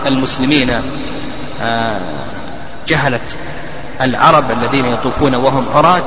المسلمين 0.08 0.70
آه، 1.62 2.00
جهلة 2.88 3.20
العرب 4.02 4.52
الذين 4.52 4.86
يطوفون 4.86 5.36
وهم 5.36 5.66
عراة 5.74 6.04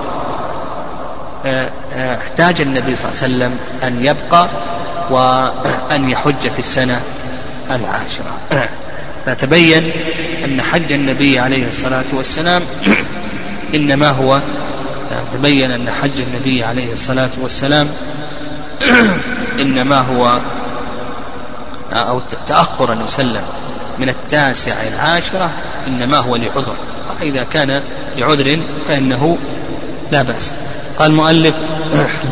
احتاج 1.46 2.60
النبي 2.60 2.96
صلى 2.96 3.10
الله 3.10 3.22
عليه 3.22 3.34
وسلم 3.34 3.58
أن 3.82 4.04
يبقى 4.04 4.48
وأن 5.10 6.10
يحج 6.10 6.40
في 6.40 6.58
السنة 6.58 7.00
العاشرة. 7.70 8.68
فتبين 9.26 9.90
أن 10.44 10.62
حج 10.62 10.92
النبي 10.92 11.38
عليه 11.38 11.68
الصلاة 11.68 12.04
والسلام 12.12 12.62
إنما 13.74 14.10
هو 14.10 14.40
تبين 15.32 15.70
أن 15.70 15.90
حج 15.90 16.20
النبي 16.20 16.64
عليه 16.64 16.92
الصلاة 16.92 17.30
والسلام 17.42 17.88
إنما 19.60 20.00
هو 20.00 20.38
أو 21.92 22.20
تأخر 22.46 22.92
النبي 22.92 23.10
صلى 23.10 23.22
الله 23.22 23.38
عليه 23.38 23.40
وسلم 23.40 23.54
من 23.98 24.08
التاسع 24.08 24.74
العاشرة 24.82 25.50
إنما 25.88 26.18
هو 26.18 26.36
لعذر. 26.36 26.74
فإذا 27.20 27.46
كان 27.52 27.82
لعذر 28.16 28.58
فإنه 28.88 29.38
لا 30.12 30.22
بأس. 30.22 30.52
قال 30.98 31.10
المؤلف 31.10 31.54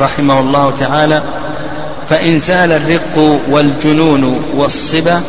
رحمه 0.00 0.40
الله 0.40 0.70
تعالى 0.70 1.22
فإن 2.08 2.38
زال 2.38 2.72
الرق 2.72 3.40
والجنون 3.50 4.44
والصبا 4.56 5.22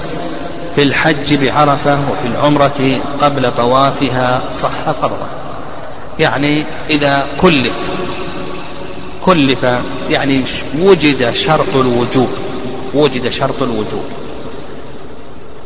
في 0.76 0.84
الحج 0.84 1.34
بعرفة 1.34 1.98
وفي 2.12 2.28
العمرة 2.28 3.02
قبل 3.22 3.52
طوافها 3.52 4.42
صح 4.52 4.92
فرضا 5.02 5.28
يعني 6.20 6.64
إذا 6.90 7.26
كلف 7.42 7.76
كلف 9.26 9.66
يعني 10.10 10.44
وجد 10.80 11.32
شرط 11.34 11.76
الوجوب 11.76 12.30
وجد 12.94 13.30
شرط 13.30 13.62
الوجوب. 13.62 14.06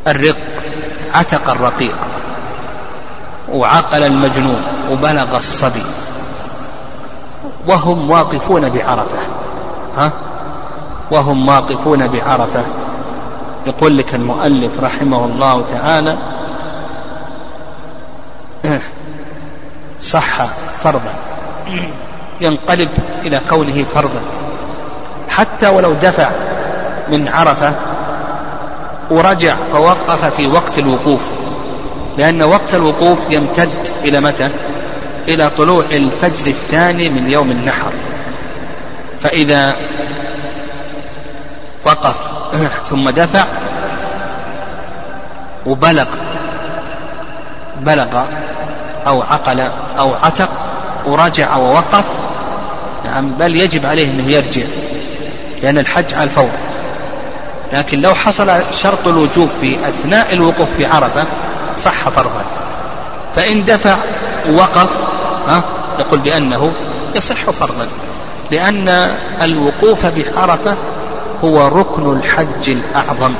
الرق 0.08 0.38
عتق 1.14 1.50
الرقيق 1.50 1.96
وعقل 3.52 4.04
المجنون 4.04 4.62
وبلغ 4.92 5.38
الصبي. 5.38 5.84
وهم 7.68 8.12
واقفون 8.12 8.70
بعرفة. 8.70 9.20
ها؟ 9.98 10.12
وهم 11.12 11.48
واقفون 11.48 12.08
بعرفة. 12.08 12.66
يقول 13.68 13.98
لك 13.98 14.16
المؤلف 14.16 14.80
رحمه 14.80 15.26
الله 15.26 15.64
تعالى 15.70 16.18
صح 20.02 20.46
فرضا. 20.84 21.14
ينقلب 22.42 22.90
إلى 23.26 23.42
كونه 23.50 23.86
فرضا. 23.94 24.22
حتى 25.30 25.68
ولو 25.68 25.94
دفع 25.94 26.30
من 27.12 27.28
عرفة 27.28 27.74
ورجع 29.10 29.56
فوقف 29.74 30.26
في 30.26 30.48
وقت 30.48 30.80
الوقوف. 30.80 31.32
لأن 32.18 32.44
وقت 32.44 32.74
الوقوف 32.76 33.32
يمتد 33.32 33.90
إلى 34.04 34.20
متى؟ 34.20 34.50
إلى 35.28 35.50
طلوع 35.50 35.86
الفجر 35.86 36.48
الثاني 36.48 37.10
من 37.10 37.30
يوم 37.32 37.52
النحر. 37.52 37.92
فإذا 39.22 39.76
وقف 41.86 42.16
ثم 42.90 43.10
دفع 43.10 43.46
وبلغ 45.66 46.06
بلغ 47.82 48.24
أو 49.08 49.22
عقل 49.22 49.60
أو 50.00 50.14
عتق 50.14 50.50
ورجع 51.06 51.56
ووقف 51.56 52.06
نعم 53.06 53.30
بل 53.30 53.56
يجب 53.56 53.86
عليه 53.86 54.12
أنه 54.12 54.32
يرجع 54.32 54.64
لأن 55.62 55.78
الحج 55.78 56.14
على 56.14 56.24
الفور. 56.24 56.50
لكن 57.74 58.02
لو 58.02 58.14
حصل 58.14 58.62
شرط 58.72 59.08
الوجوب 59.08 59.50
في 59.50 59.76
أثناء 59.90 60.34
الوقوف 60.34 60.68
بعرفة 60.80 61.28
صح 61.78 62.10
فرضا. 62.10 62.46
فإن 63.36 63.66
دفع 63.66 63.96
وقف 64.50 64.90
ها 65.02 65.17
نقول 66.00 66.20
بأنه 66.20 66.74
يصح 67.16 67.50
فرضا 67.50 67.88
لأن 68.52 68.90
الوقوف 69.42 70.06
بعرفة 70.06 70.76
هو 71.44 71.68
ركن 71.68 72.18
الحج 72.18 72.70
الأعظم. 72.70 73.34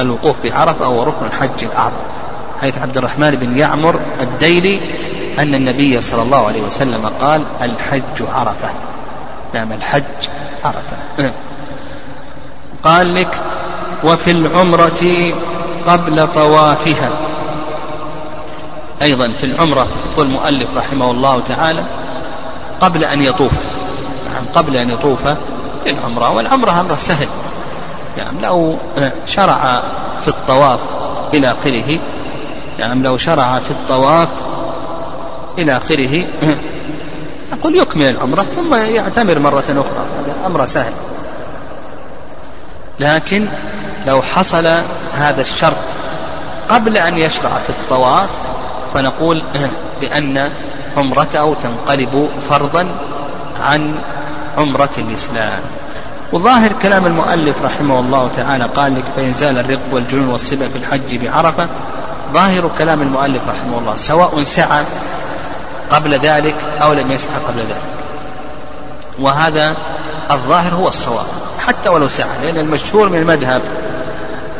الوقوف 0.00 0.36
بعرفة 0.44 0.84
هو 0.84 1.02
ركن 1.02 1.26
الحج 1.26 1.64
الأعظم. 1.64 1.96
حيث 2.60 2.78
عبد 2.78 2.96
الرحمن 2.96 3.30
بن 3.30 3.58
يعمر 3.58 4.00
الديلي 4.20 4.80
أن 5.38 5.54
النبي 5.54 6.00
صلى 6.00 6.22
الله 6.22 6.46
عليه 6.46 6.62
وسلم 6.62 7.10
قال 7.20 7.42
الحج 7.62 8.22
عرفة. 8.32 8.68
نعم 9.54 9.72
الحج 9.72 10.02
عرفة. 10.64 11.32
قال 12.82 13.14
لك 13.14 13.40
وفي 14.04 14.30
العمرة 14.30 15.32
قبل 15.86 16.26
طوافها. 16.32 17.27
أيضا 19.02 19.32
في 19.40 19.46
العمرة 19.46 19.86
يقول 20.12 20.26
المؤلف 20.26 20.74
رحمه 20.74 21.10
الله 21.10 21.40
تعالى 21.40 21.84
قبل 22.80 23.04
أن 23.04 23.22
يطوف 23.22 23.64
نعم 24.32 24.44
قبل 24.54 24.76
أن 24.76 24.90
يطوف 24.90 25.28
للعمرة 25.86 26.30
والعمرة 26.30 26.80
أمر 26.80 26.96
سهل 26.96 27.28
يعني 28.18 28.40
لو 28.42 28.76
شرع 29.26 29.82
في 30.22 30.28
الطواف 30.28 30.80
إلى 31.34 31.52
آخره 31.52 31.98
يعني 32.78 33.02
لو 33.02 33.16
شرع 33.16 33.58
في 33.58 33.70
الطواف 33.70 34.28
إلى 35.58 35.76
آخره 35.76 36.26
أقول 37.52 37.76
يكمل 37.76 38.06
العمرة 38.06 38.42
ثم 38.42 38.74
يعتمر 38.74 39.38
مرة 39.38 39.60
أخرى 39.60 40.06
هذا 40.18 40.46
أمر 40.46 40.66
سهل. 40.66 40.92
لكن 43.00 43.48
لو 44.06 44.22
حصل 44.22 44.66
هذا 45.14 45.40
الشرط 45.40 45.76
قبل 46.68 46.98
أن 46.98 47.18
يشرع 47.18 47.50
في 47.50 47.70
الطواف 47.70 48.28
فنقول 48.94 49.42
بأن 50.00 50.50
عمرته 50.96 51.56
تنقلب 51.62 52.28
فرضا 52.50 52.88
عن 53.60 53.94
عمرة 54.56 54.90
الإسلام. 54.98 55.60
وظاهر 56.32 56.72
كلام 56.82 57.06
المؤلف 57.06 57.62
رحمه 57.62 58.00
الله 58.00 58.28
تعالى 58.36 58.64
قال 58.76 58.94
لك 58.94 59.04
فإن 59.16 59.32
زال 59.32 59.58
الرق 59.58 59.78
والجنون 59.92 60.28
والصبا 60.28 60.68
في 60.68 60.76
الحج 60.76 61.16
بعرفة 61.24 61.66
ظاهر 62.32 62.70
كلام 62.78 63.02
المؤلف 63.02 63.42
رحمه 63.48 63.78
الله 63.78 63.94
سواء 63.94 64.42
سعى 64.42 64.84
قبل 65.90 66.14
ذلك 66.14 66.54
أو 66.82 66.92
لم 66.92 67.12
يسعى 67.12 67.36
قبل 67.48 67.58
ذلك. 67.58 67.82
وهذا 69.18 69.76
الظاهر 70.30 70.74
هو 70.74 70.88
الصواب 70.88 71.26
حتى 71.66 71.88
ولو 71.88 72.08
سعى 72.08 72.38
لأن 72.42 72.56
المشهور 72.56 73.08
من 73.08 73.18
المذهب 73.18 73.62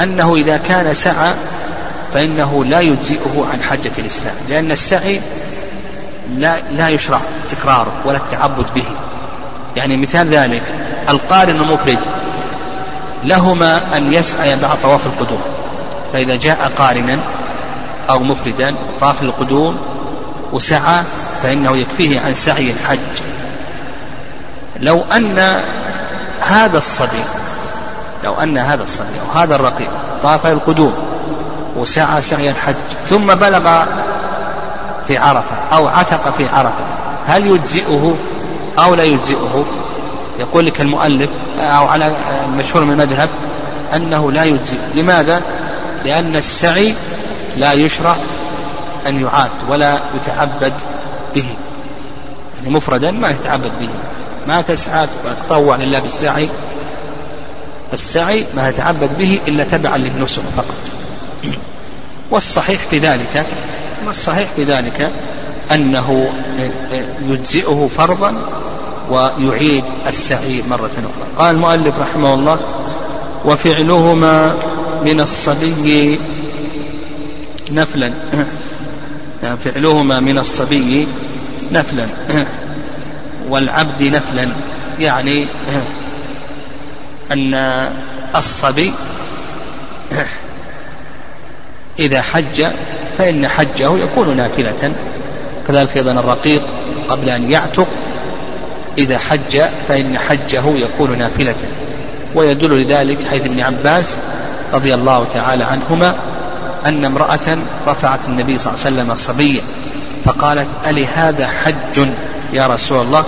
أنه 0.01 0.35
إذا 0.35 0.57
كان 0.57 0.95
سعى 0.95 1.35
فإنه 2.15 2.65
لا 2.65 2.81
يجزئه 2.81 3.47
عن 3.53 3.63
حجة 3.63 3.93
الإسلام 3.99 4.35
لأن 4.49 4.73
السعي 4.73 5.21
لا, 6.37 6.57
لا 6.71 6.89
يشرع 6.89 7.21
تكراره 7.51 7.93
ولا 8.05 8.17
التعبد 8.17 8.67
به. 8.75 8.85
يعني 9.77 9.97
مثال 9.97 10.29
ذلك 10.29 10.63
القارن 11.09 11.57
المفرد 11.57 11.99
لهما 13.25 13.97
أن 13.97 14.13
يسعي 14.13 14.57
بعد 14.57 14.81
طواف 14.83 15.07
القدوم. 15.07 15.41
فإذا 16.13 16.37
جاء 16.37 16.73
قارنا 16.79 17.19
أو 18.11 18.19
مفردا 18.19 18.75
طاف 19.01 19.23
القدوم 19.23 19.79
وسعى 20.53 21.03
فإنه 21.43 21.77
يكفيه 21.77 22.21
عن 22.21 22.35
سعي 22.35 22.71
الحج. 22.71 22.99
لو 24.81 25.05
أن 25.17 25.39
هذا 26.41 26.79
الصبي 26.79 27.25
لو 28.25 28.35
أن 28.35 28.59
هذا 28.59 28.83
الصبي 28.83 29.21
أو 29.21 29.39
هذا 29.41 29.55
الرقيق 29.55 29.91
طاف 30.23 30.47
القدوم 30.47 31.08
وسعى 31.79 32.23
سعي 32.23 32.51
الحج 32.51 32.75
ثم 33.07 33.35
بلغ 33.35 33.85
في 35.07 35.19
عرفة 35.19 35.57
أو 35.73 35.89
عتق 35.89 36.37
في 36.37 36.49
عرفة. 36.49 36.85
هل 37.27 37.47
يجزئه 37.47 38.17
أو 38.79 38.95
لا 38.95 39.03
يجزئه؟ 39.03 39.65
يقول 40.39 40.67
لك 40.67 40.81
المؤلف 40.81 41.31
أو 41.61 41.87
على 41.87 42.13
المشهور 42.45 42.85
من 42.85 42.93
المذهب 42.93 43.29
أنه 43.95 44.33
لا 44.33 44.45
يجزئ. 44.45 44.79
لماذا؟ 44.95 45.43
لأن 46.05 46.37
السعي 46.37 46.95
لا 47.57 47.73
يشرع 47.73 48.17
أن 49.07 49.21
يعاد 49.23 49.51
ولا 49.69 49.99
يتعبد 50.15 50.73
به. 51.35 51.47
يعني 52.57 52.71
مفردا 52.71 53.11
ما 53.11 53.31
يتعبد 53.31 53.73
به. 53.81 53.89
ما 54.49 54.61
تسعى 54.61 55.07
وتطوع 55.27 55.77
لله 55.77 55.99
بالسعي 55.99 56.49
السعي 57.93 58.45
ما 58.57 58.69
يتعبد 58.69 59.19
به 59.19 59.41
إلا 59.49 59.65
تبعا 59.65 59.99
للنسك 59.99 60.43
فقط. 60.57 60.98
والصحيح 62.31 62.81
في 62.81 62.99
ذلك 62.99 63.47
والصحيح 64.07 64.49
في 64.57 64.65
ذلك؟ 64.65 65.11
أنه 65.73 66.33
يجزئه 67.29 67.91
فرضا 67.97 68.35
ويعيد 69.11 69.85
السعي 70.07 70.63
مرة 70.71 70.91
أخرى. 70.91 71.29
قال 71.39 71.55
المؤلف 71.55 71.99
رحمه 71.99 72.35
الله 72.35 72.59
وفعلهما 73.45 74.55
من 75.05 75.21
الصبي 75.21 76.19
نفلا. 77.71 78.13
فعلهما 79.65 80.21
من 80.21 80.39
الصبي 80.39 81.07
نفلا. 81.73 82.07
والعبد 83.49 84.03
نفلا. 84.03 84.49
يعني 85.01 85.47
أن 87.33 87.55
الصبي 88.37 88.93
إذا 91.99 92.23
حج 92.23 92.67
فإن 93.19 93.49
حجه 93.49 93.99
يكون 93.99 94.37
نافلة. 94.37 94.93
كذلك 95.69 95.97
أيضا 95.97 96.13
الرقيق 96.13 96.63
قبل 97.09 97.29
أن 97.29 97.51
يعتق 97.51 97.89
إذا 98.99 99.19
حج 99.19 99.63
فإن 99.89 100.19
حجه 100.19 100.63
يكون 100.77 101.19
نافلة. 101.19 101.55
ويدل 102.35 102.83
لذلك 102.83 103.19
حيث 103.31 103.45
ابن 103.45 103.61
عباس 103.61 104.19
رضي 104.73 104.95
الله 104.95 105.27
تعالى 105.33 105.65
عنهما 105.65 106.15
أن 106.87 107.05
امرأة 107.05 107.59
رفعت 107.87 108.29
النبي 108.29 108.59
صلى 108.59 108.75
الله 108.75 108.85
عليه 108.87 108.97
وسلم 108.97 109.15
صبيا 109.15 109.63
فقالت 110.25 110.69
ألي 110.87 111.07
هذا 111.07 111.47
حج 111.47 112.09
يا 112.53 112.67
رسول 112.67 113.03
الله؟ 113.03 113.25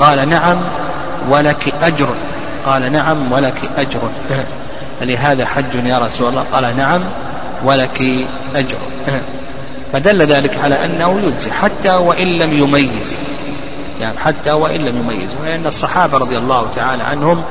قال 0.00 0.28
نعم 0.28 0.56
ولك 1.30 1.74
أجر. 1.82 2.08
قال 2.66 2.92
نعم 2.92 3.32
ولك 3.32 3.70
أجر. 3.76 4.00
ألي 5.02 5.16
هذا 5.16 5.46
حج 5.46 5.74
يا 5.84 5.98
رسول 5.98 6.28
الله؟ 6.28 6.44
قال 6.52 6.76
نعم 6.76 7.00
ولك 7.64 8.26
أجر. 8.54 8.78
فدل 9.92 10.22
ذلك 10.22 10.56
على 10.56 10.84
أنه 10.84 11.20
يجزي 11.24 11.50
حتى 11.50 11.94
وإن 11.94 12.26
لم 12.26 12.52
يميز. 12.52 13.18
يعني 14.00 14.18
حتى 14.18 14.52
وإن 14.52 14.80
لم 14.80 14.98
يميز. 14.98 15.30
لأن 15.44 15.66
الصحابة 15.66 16.18
رضي 16.18 16.38
الله 16.38 16.66
تعالى 16.76 17.02
عنهم 17.02 17.42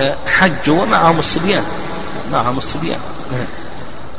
آه، 0.00 0.16
حجوا 0.26 0.82
ومعهم 0.82 1.18
الصبيان. 1.18 1.62
معهم 2.32 2.58
الصبيان. 2.58 2.98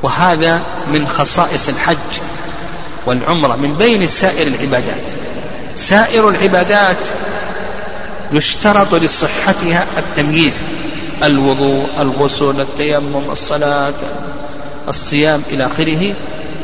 وهذا 0.04 0.62
من 0.88 1.08
خصائص 1.08 1.70
الحج 1.70 1.98
والعمرة 3.06 3.56
من 3.56 3.76
بين 3.76 4.08
سائر 4.08 4.48
العبادات. 4.48 5.04
سائر 5.76 6.30
العبادات 6.30 6.98
يشترط 8.32 8.94
لصحتها 8.94 9.86
التمييز. 9.98 10.64
الوضوء 11.24 11.86
الغسل 12.00 12.62
التيمم 12.62 13.32
الصلاة 13.32 13.94
الصيام 14.92 15.44
إلى 15.52 15.66
آخره 15.66 16.14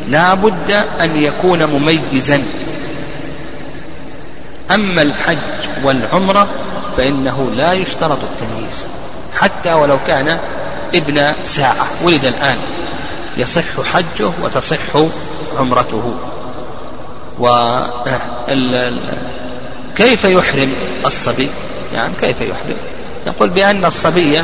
لا 0.10 0.34
بد 0.34 0.72
أن 1.02 1.24
يكون 1.24 1.66
مميزا. 1.66 2.44
أما 4.72 5.02
الحج 5.02 5.38
والعمرة 5.84 6.48
فإنه 6.98 7.52
لا 7.52 7.74
يشترط 7.74 8.20
التمييز 8.24 8.88
حتى 9.36 9.74
ولو 9.74 9.98
كان 10.08 10.38
ابن 10.96 11.34
ساعة. 11.44 11.88
ولد 12.04 12.26
الآن 12.26 12.58
يصح 13.38 13.82
حجه 13.94 14.32
وتصح 14.44 14.98
عمرته. 15.60 16.14
و 17.40 17.48
كيف 19.96 20.24
يحرم 20.24 20.74
الصبي؟ 21.06 21.50
يعني 21.94 22.14
كيف 22.22 22.42
يحرم؟ 22.42 22.78
يقول 23.28 23.50
بأن 23.50 23.86
الصبي 23.86 24.42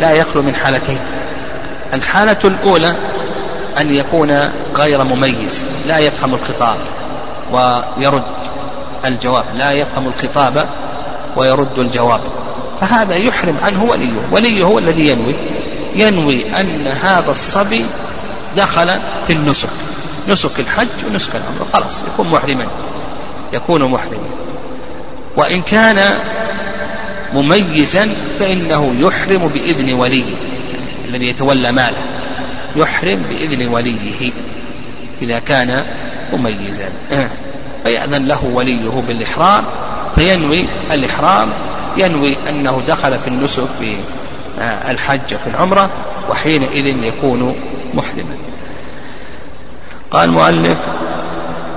لا 0.00 0.12
يخلو 0.12 0.42
من 0.42 0.54
حالتين. 0.54 0.98
الحالة 1.94 2.38
الأولى 2.44 2.94
أن 3.80 3.90
يكون 3.90 4.50
غير 4.74 5.04
مميز 5.04 5.64
لا 5.86 5.98
يفهم 5.98 6.34
الخطاب 6.34 6.76
ويرد 7.52 8.22
الجواب 9.04 9.44
لا 9.54 9.72
يفهم 9.72 10.06
الخطاب 10.06 10.68
ويرد 11.36 11.78
الجواب. 11.78 12.20
فهذا 12.80 13.14
يحرم 13.14 13.56
عنه 13.62 13.84
وليه 13.84 14.12
وليه 14.32 14.64
هو 14.64 14.78
الذي 14.78 15.08
ينوي؟ 15.08 15.34
ينوي 15.94 16.60
أن 16.60 16.86
هذا 16.86 17.30
الصبي 17.30 17.84
دخل 18.56 18.98
في 19.26 19.32
النسك 19.32 19.68
نسك 20.28 20.60
الحج 20.60 20.86
ونسك 21.10 21.30
العمرة 21.34 21.66
خلاص 21.72 22.02
يكون 22.02 22.28
محرما 22.28 22.66
يكون 23.52 23.84
محرما. 23.84 24.28
وإن 25.36 25.62
كان 25.62 26.18
مميزا 27.34 28.08
فإنه 28.40 28.94
يحرم 28.98 29.48
بإذن 29.54 29.92
وليه. 29.92 30.34
الذي 31.08 31.28
يتولى 31.28 31.72
ماله 31.72 32.04
يحرم 32.76 33.22
بإذن 33.30 33.68
وليه 33.68 34.32
إذا 35.22 35.38
كان 35.38 35.84
مميزا. 36.32 36.88
فيأذن 37.84 38.26
له 38.26 38.44
وليه 38.44 39.02
بالإحرام 39.08 39.64
فينوي 40.14 40.66
الإحرام 40.92 41.48
ينوي 41.96 42.36
أنه 42.48 42.82
دخل 42.86 43.18
في 43.18 43.28
النسك 43.28 43.64
في 43.80 43.96
الحج 44.90 45.36
في 45.44 45.46
العمرة 45.46 45.90
وحينئذ 46.30 47.04
يكون 47.04 47.56
محرما. 47.94 48.36
قال 50.10 50.28
المؤلف 50.28 50.78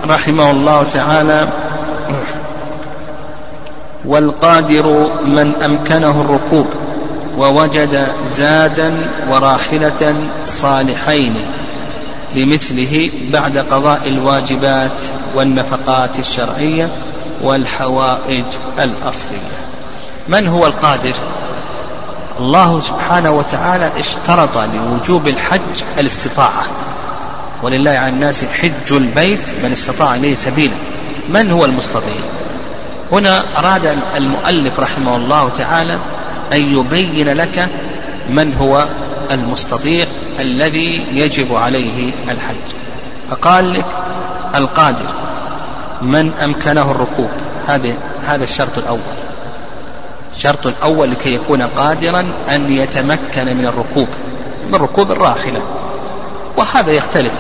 رحمه 0.06 0.52
الله 0.52 0.84
تعالى 0.84 1.48
والقادر 4.06 5.10
من 5.26 5.54
أمكنه 5.66 6.22
الركوب. 6.22 6.68
ووجد 7.38 8.08
زادا 8.28 8.98
وراحلة 9.30 10.16
صالحين 10.46 11.36
لمثله 12.36 13.10
بعد 13.34 13.58
قضاء 13.58 14.02
الواجبات 14.08 15.04
والنفقات 15.36 16.20
الشرعية 16.20 16.90
والحوائج 17.42 18.46
الأصلية. 18.80 19.62
من 20.28 20.48
هو 20.48 20.68
القادر؟ 20.68 21.14
الله 22.40 22.80
سبحانه 22.80 23.32
وتعالى 23.32 23.92
اشترط 24.00 24.58
لوجوب 24.58 25.28
الحج 25.28 25.84
الاستطاعة. 26.00 26.66
ولله 27.64 27.92
على 27.92 28.10
الناس 28.10 28.46
حج 28.46 28.92
البيت 28.92 29.50
من 29.64 29.72
استطاع 29.72 30.16
إليه 30.16 30.36
سبيلا. 30.36 30.74
من 31.30 31.52
هو 31.52 31.66
المستطيع؟ 31.66 32.22
هنا 33.12 33.60
أراد 33.60 33.86
المؤلف 34.16 34.80
رحمه 34.80 35.16
الله 35.16 35.50
تعالى 35.50 35.98
أن 36.54 36.60
يبين 36.60 37.34
لك 37.34 37.70
من 38.30 38.54
هو 38.54 38.88
المستطيع 39.32 40.06
الذي 40.40 41.06
يجب 41.14 41.56
عليه 41.56 42.14
الحج. 42.30 42.56
فقال 43.30 43.74
لك 43.74 43.86
القادر 44.56 45.08
من 46.02 46.32
أمكنه 46.44 46.92
الركوب. 46.92 47.30
هذا 47.68 47.94
هذا 48.28 48.44
الشرط 48.44 48.78
الأول. 48.78 49.00
الشرط 50.36 50.68
الأول 50.68 51.12
لكي 51.12 51.34
يكون 51.36 51.62
قادرا 51.62 52.26
أن 52.50 52.70
يتمكن 52.70 53.58
من 53.58 53.66
الركوب 53.66 54.08
من 54.70 54.76
ركوب 54.76 55.12
الراحلة. 55.12 55.62
وهذا 56.58 56.92
يختلف. 56.92 57.34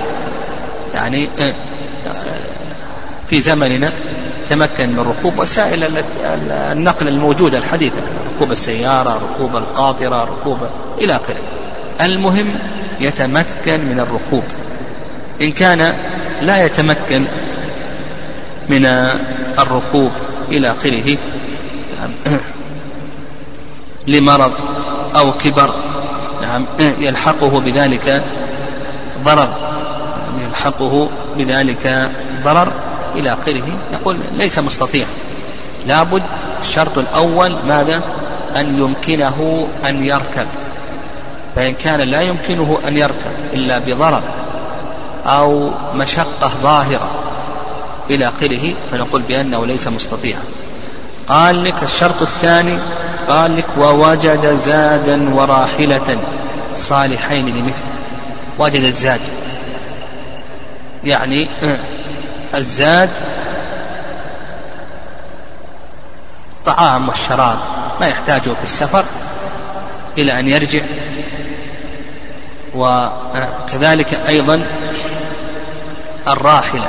يعني 0.93 1.29
آه، 1.39 1.53
في 3.27 3.39
زمننا 3.39 3.91
تمكن 4.51 4.89
من 4.89 4.99
ركوب 4.99 5.39
وسائل 5.39 6.03
النقل 6.51 7.07
الموجودة 7.07 7.57
الحديثة 7.57 8.01
ركوب 8.35 8.51
السيارة 8.51 9.21
ركوب 9.23 9.55
القاطرة 9.55 10.23
ركوب 10.23 10.57
إلى 11.01 11.15
آخره. 11.15 11.41
المهم 12.01 12.45
يتمكن 12.99 13.79
من 13.85 13.99
الركوب. 13.99 14.43
إن 15.41 15.51
كان 15.51 15.93
لا 16.41 16.65
يتمكن 16.65 17.25
من 18.69 18.85
الركوب 19.59 20.11
إلى 20.51 20.71
آخره 20.71 21.17
لمرض 24.07 24.51
أو 25.15 25.31
كبر 25.31 25.75
نعم 26.41 26.65
يلحقه 26.79 27.59
بذلك 27.59 28.23
ضرر 29.23 29.49
يلحقه 30.41 31.09
بذلك 31.37 32.11
ضرر. 32.43 32.90
إلى 33.15 33.33
آخره. 33.33 33.79
نقول 33.93 34.17
ليس 34.31 34.59
مستطيع. 34.59 35.05
لابد 35.87 36.23
الشرط 36.61 36.97
الأول 36.97 37.55
ماذا؟ 37.67 38.01
أن 38.55 38.79
يمكنه 38.79 39.67
أن 39.85 40.05
يركب. 40.05 40.47
فإن 41.55 41.73
كان 41.73 41.99
لا 41.99 42.21
يمكنه 42.21 42.79
أن 42.87 42.97
يركب 42.97 43.31
إلا 43.53 43.79
بضرر 43.79 44.23
أو 45.25 45.71
مشقة 45.95 46.51
ظاهرة 46.63 47.11
إلى 48.09 48.27
آخره 48.27 48.73
فنقول 48.91 49.21
بأنه 49.21 49.65
ليس 49.65 49.87
مستطيعا 49.87 50.41
قال 51.27 51.63
لك 51.63 51.83
الشرط 51.83 52.21
الثاني 52.21 52.77
قال 53.29 53.57
لك 53.57 53.65
ووجد 53.77 54.53
زادا 54.53 55.35
وراحلة 55.35 56.17
صالحين 56.75 57.45
لمثل 57.45 57.83
وجد 58.59 58.83
الزاد. 58.83 59.21
يعني 61.03 61.47
الزاد 62.55 63.09
الطعام 66.57 67.09
والشراب 67.09 67.57
ما 67.99 68.07
يحتاجه 68.07 68.41
في 68.41 68.63
السفر 68.63 69.05
إلى 70.17 70.39
أن 70.39 70.47
يرجع. 70.47 70.81
وكذلك 72.75 74.13
أيضا 74.13 74.65
الراحلة 76.27 76.87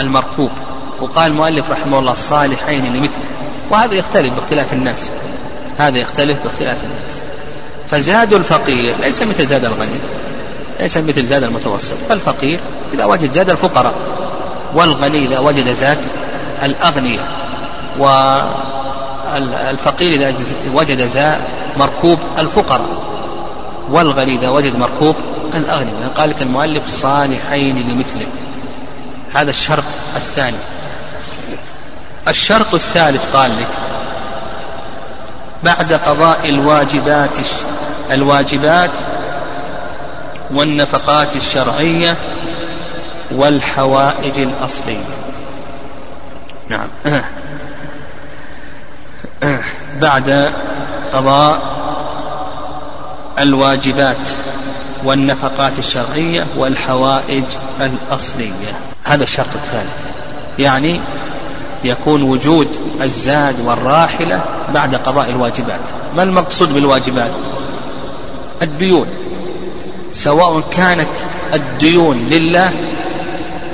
المركوب. 0.00 0.50
وقال 1.00 1.30
المؤلف 1.30 1.70
رحمه 1.70 1.98
الله 1.98 2.12
الصالحين 2.12 2.96
لمثله. 2.96 3.22
وهذا 3.70 3.94
يختلف 3.94 4.34
باختلاف 4.34 4.72
الناس. 4.72 5.12
هذا 5.78 5.98
يختلف 5.98 6.42
باختلاف 6.42 6.84
الناس. 6.84 7.22
فزاد 7.90 8.34
الفقير 8.34 8.96
ليس 9.00 9.22
مثل 9.22 9.46
زاد 9.46 9.64
الغني 9.64 9.98
ليس 10.80 10.96
مثل 10.96 11.26
زاد 11.26 11.42
المتوسط. 11.42 11.96
فالفقير 12.08 12.58
إذا 12.94 13.04
وجد 13.04 13.32
زاد 13.32 13.50
الفقراء 13.50 13.94
والغني 14.74 15.26
إذا 15.26 15.38
وجد 15.38 15.72
زاد 15.72 15.98
الأغنياء 16.62 17.28
والفقير 17.98 20.14
إذا 20.14 20.34
وجد 20.74 21.06
زاد 21.06 21.38
مركوب 21.76 22.18
الفقراء 22.38 23.02
والغني 23.90 24.34
إذا 24.34 24.48
وجد 24.48 24.76
مركوب 24.76 25.16
الأغنياء. 25.54 26.12
قال 26.16 26.30
لك 26.30 26.42
المؤلف 26.42 26.88
صالحين 26.88 27.76
لمثله. 27.76 28.26
هذا 29.34 29.50
الشرط 29.50 29.84
الثاني. 30.16 30.56
الشرط 32.28 32.74
الثالث 32.74 33.36
قال 33.36 33.50
لك 33.50 33.66
بعد 35.62 35.92
قضاء 35.92 36.48
الواجبات 36.48 37.36
الواجبات 38.10 38.90
والنفقات 40.50 41.36
الشرعية 41.36 42.16
والحوائج 43.36 44.38
الأصلية. 44.38 45.04
نعم. 46.68 46.88
بعد 50.00 50.52
قضاء 51.12 51.62
الواجبات 53.38 54.28
والنفقات 55.04 55.78
الشرعية 55.78 56.46
والحوائج 56.56 57.44
الأصلية. 57.80 58.72
هذا 59.04 59.24
الشرط 59.24 59.54
الثالث. 59.54 60.06
يعني 60.58 61.00
يكون 61.84 62.22
وجود 62.22 62.68
الزاد 63.02 63.60
والراحلة 63.60 64.44
بعد 64.74 64.94
قضاء 64.94 65.30
الواجبات. 65.30 65.80
ما 66.16 66.22
المقصود 66.22 66.74
بالواجبات؟ 66.74 67.30
الديون. 68.62 69.06
سواء 70.12 70.60
كانت 70.76 71.08
الديون 71.54 72.26
لله 72.30 72.72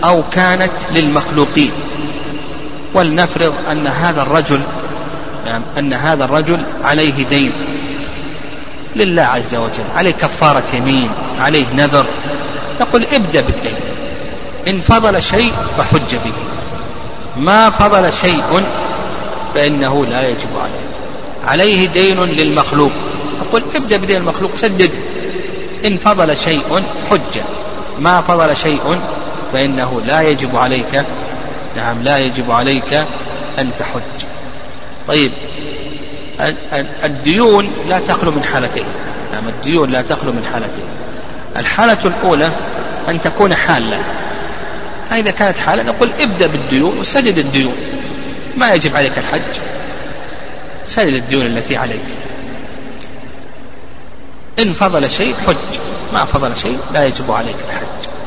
أو 0.04 0.22
كانت 0.32 0.72
للمخلوقين. 0.94 1.70
ولنفرض 2.94 3.54
أن 3.70 3.86
هذا 3.86 4.22
الرجل 4.22 4.60
يعني 5.46 5.64
أن 5.78 5.92
هذا 5.92 6.24
الرجل 6.24 6.62
عليه 6.84 7.24
دين. 7.24 7.52
لله 8.96 9.22
عز 9.22 9.54
وجل 9.54 9.84
عليه 9.94 10.10
كفارة 10.10 10.64
يمين 10.74 11.10
عليه 11.40 11.64
نذر. 11.76 12.06
نقول 12.80 13.06
ابدأ 13.12 13.40
بالدين. 13.40 13.76
إن 14.68 14.80
فضل 14.80 15.22
شيء 15.22 15.52
فحج 15.78 16.16
به. 16.24 16.32
ما 17.36 17.70
فضل 17.70 18.12
شيء 18.12 18.62
فإنه 19.54 20.06
لا 20.06 20.28
يجب 20.28 20.58
عليك. 20.60 20.94
عليه 21.44 21.88
دين 21.88 22.20
للمخلوق. 22.20 22.92
فقل 23.40 23.64
ابدأ 23.74 23.96
بدين 23.96 24.16
المخلوق 24.16 24.54
سدد. 24.54 24.90
إن 25.84 25.96
فضل 25.96 26.36
شيء 26.36 26.82
حج. 27.10 27.42
ما 27.98 28.20
فضل 28.20 28.56
شيء 28.56 28.98
فإنه 29.52 30.00
لا 30.00 30.20
يجب 30.20 30.56
عليك 30.56 31.04
نعم 31.76 32.02
لا 32.02 32.18
يجب 32.18 32.50
عليك 32.50 33.06
أن 33.58 33.70
تحج. 33.78 34.26
طيب 35.08 35.32
الديون 37.04 37.70
لا 37.88 37.98
تخلو 37.98 38.30
من 38.30 38.44
حالتين. 38.44 38.84
نعم 39.32 39.48
الديون 39.48 39.90
لا 39.90 40.02
تخلو 40.02 40.32
من 40.32 40.44
حالتين. 40.52 40.84
الحالة 41.56 41.98
الأولى 42.04 42.50
أن 43.08 43.20
تكون 43.20 43.54
حالة. 43.54 43.98
إذا 45.12 45.30
كانت 45.30 45.58
حالة 45.58 45.82
نقول 45.82 46.10
ابدأ 46.20 46.46
بالديون 46.46 46.98
وسدد 46.98 47.38
الديون. 47.38 47.76
ما 48.56 48.72
يجب 48.72 48.96
عليك 48.96 49.18
الحج. 49.18 49.60
سدد 50.84 51.14
الديون 51.14 51.46
التي 51.46 51.76
عليك. 51.76 52.08
إن 54.58 54.72
فضل 54.72 55.10
شيء 55.10 55.34
حج. 55.46 55.78
ما 56.12 56.24
فضل 56.24 56.56
شيء 56.56 56.78
لا 56.92 57.06
يجب 57.06 57.30
عليك 57.30 57.56
الحج. 57.68 58.17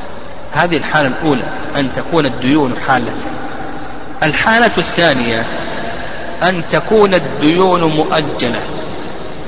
هذه 0.53 0.77
الحالة 0.77 1.07
الأولى 1.07 1.43
أن 1.75 1.91
تكون 1.91 2.25
الديون 2.25 2.75
حالة. 2.87 3.13
الحالة 4.23 4.71
الثانية 4.77 5.45
أن 6.43 6.63
تكون 6.71 7.13
الديون 7.13 7.83
مؤجلة. 7.83 8.59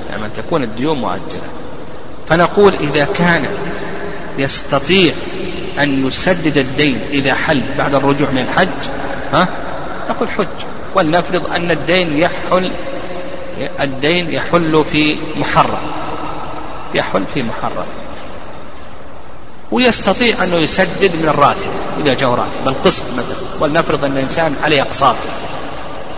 يعني 0.10 0.26
أن 0.26 0.34
تكون 0.34 0.64
الديون 0.64 0.98
مؤجلة. 0.98 1.50
فنقول 2.28 2.74
إذا 2.74 3.06
كان 3.06 3.46
يستطيع 4.38 5.14
أن 5.80 6.08
يسدد 6.08 6.58
الدين 6.58 7.00
إذا 7.12 7.34
حل 7.34 7.62
بعد 7.78 7.96
الرجوع 7.96 8.30
من 8.30 8.40
الحج 8.40 8.68
ها؟ 9.34 9.48
نقول 10.10 10.30
حج. 10.30 10.48
ولنفرض 10.96 11.54
أن 11.56 11.72
الدين 11.72 12.14
يحل 12.14 12.72
الدين 13.80 14.30
يحل 14.30 14.86
في 14.86 15.16
محرم. 15.36 15.82
يحل 16.96 17.26
في 17.34 17.44
محرم. 17.44 17.86
ويستطيع 19.74 20.44
أنه 20.44 20.56
يسدد 20.56 21.16
من 21.16 21.30
الراتب 21.30 21.70
إذا 22.00 22.14
جاء 22.14 22.30
راتب. 22.30 22.68
القسط 22.68 23.04
مثلا. 23.14 23.36
ولنفرض 23.60 24.06
أن 24.06 24.12
الإنسان 24.12 24.56
عليه 24.64 24.82
أقساط. 24.82 25.16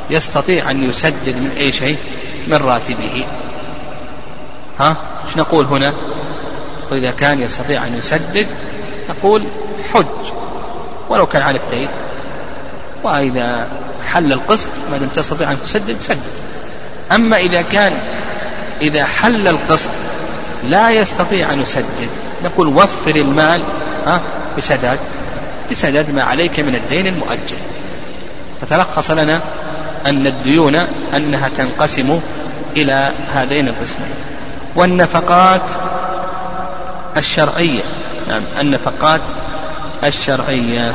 يستطيع 0.09 0.71
أن 0.71 0.89
يسدد 0.89 1.35
من 1.35 1.55
أي 1.57 1.71
شيء؟ 1.71 1.97
من 2.47 2.57
راتبه. 2.57 3.25
ها؟ 4.79 4.97
إيش 5.27 5.37
نقول 5.37 5.65
هنا؟ 5.65 5.93
وإذا 6.91 7.11
كان 7.11 7.41
يستطيع 7.41 7.87
أن 7.87 7.97
يسدد 7.97 8.47
نقول 9.09 9.43
حج. 9.93 10.05
ولو 11.09 11.25
كان 11.25 11.41
عليك 11.41 11.61
دين. 11.71 11.89
وإذا 13.03 13.67
حل 14.03 14.33
القسط 14.33 14.69
ما 14.91 14.97
دام 14.97 15.09
تستطيع 15.09 15.51
أن 15.51 15.57
تسدد 15.65 15.99
سدد. 15.99 16.19
أما 17.11 17.37
إذا 17.37 17.61
كان 17.61 17.97
إذا 18.81 19.05
حل 19.05 19.47
القسط 19.47 19.91
لا 20.69 20.89
يستطيع 20.89 21.53
أن 21.53 21.61
يسدد. 21.61 22.09
نقول 22.43 22.67
وفر 22.67 23.15
المال 23.15 23.63
ها 24.05 24.21
بسداد. 24.57 24.99
بسداد 25.71 26.11
ما 26.11 26.23
عليك 26.23 26.59
من 26.59 26.75
الدين 26.75 27.07
المؤجل. 27.07 27.57
فتلخص 28.61 29.11
لنا 29.11 29.39
أن 30.05 30.27
الديون 30.27 30.75
أنها 31.15 31.49
تنقسم 31.49 32.19
إلى 32.75 33.11
هذين 33.33 33.67
القسمين. 33.67 34.13
والنفقات 34.75 35.71
الشرعية. 37.17 37.81
نعم 38.29 38.41
النفقات 38.59 39.21
الشرعية. 40.03 40.93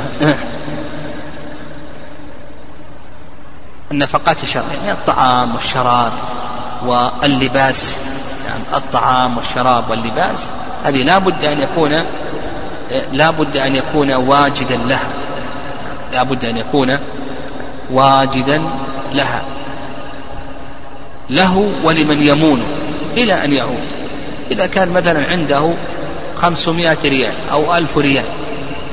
النفقات 3.93 4.43
الشرعية 4.43 4.79
يعني 4.79 4.93
الطعام 4.93 5.55
والشراب 5.55 6.13
واللباس. 6.87 7.99
الطعام 8.75 9.37
والشراب 9.37 9.91
واللباس 9.91 10.51
هذه 10.85 11.03
لا 11.03 11.19
بد 11.19 11.45
أن 11.45 11.61
يكون 11.61 12.05
لا 13.13 13.31
بد 13.31 13.57
أن 13.57 13.77
يكون 13.77 14.13
واجدا 14.13 14.77
لها. 14.77 15.09
لا 16.13 16.23
بد 16.23 16.45
أن 16.45 16.57
يكون 16.57 16.99
واجدا 17.91 18.63
لها. 19.13 19.43
له 21.31 21.73
ولمن 21.85 22.23
يمونه 22.23 22.65
إلى 23.17 23.45
أن 23.45 23.53
يعود. 23.53 23.85
إذا 24.51 24.67
كان 24.67 24.89
مثلا 24.89 25.27
عنده 25.31 25.75
خمسمائة 26.37 26.99
ريال 27.05 27.33
أو 27.53 27.77
ألف 27.77 27.99
ريال 27.99 28.25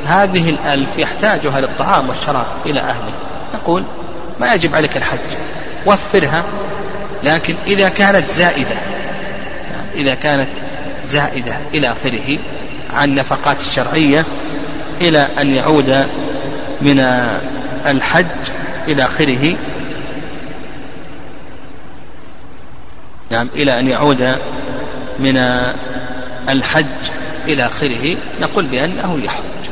هذه 0.06 0.50
الألف 0.50 0.90
يحتاجها 0.98 1.62
للطعام 1.62 2.10
والشراب 2.10 2.46
إلى 2.66 2.80
أهله. 2.80 3.12
نقول 3.54 3.84
ما 4.40 4.54
يجب 4.54 4.76
عليك 4.76 4.98
الحج 4.98 5.38
وفرها 5.86 6.44
لكن 7.24 7.56
إذا 7.68 7.90
كانت 7.90 8.30
زائدة 8.30 8.76
إذا 9.98 10.14
كانت 10.14 10.50
زائدة 11.04 11.56
إلى 11.74 11.92
آخره 11.92 12.38
عن 12.90 13.16
نفقات 13.16 13.62
الشرعية 13.62 14.26
إلى 15.02 15.28
أن 15.40 15.56
يعود 15.56 16.08
من 16.82 17.00
الحج 17.86 18.26
إلى 18.88 19.06
آخره. 19.06 19.58
نعم 23.32 23.50
إلى 23.56 23.80
أن 23.80 23.88
يعود 23.88 24.36
من 25.20 25.38
الحج 26.50 26.86
إلى 27.48 27.66
آخره. 27.66 28.18
نقول 28.42 28.66
بأنه 28.66 29.20
يحج. 29.24 29.70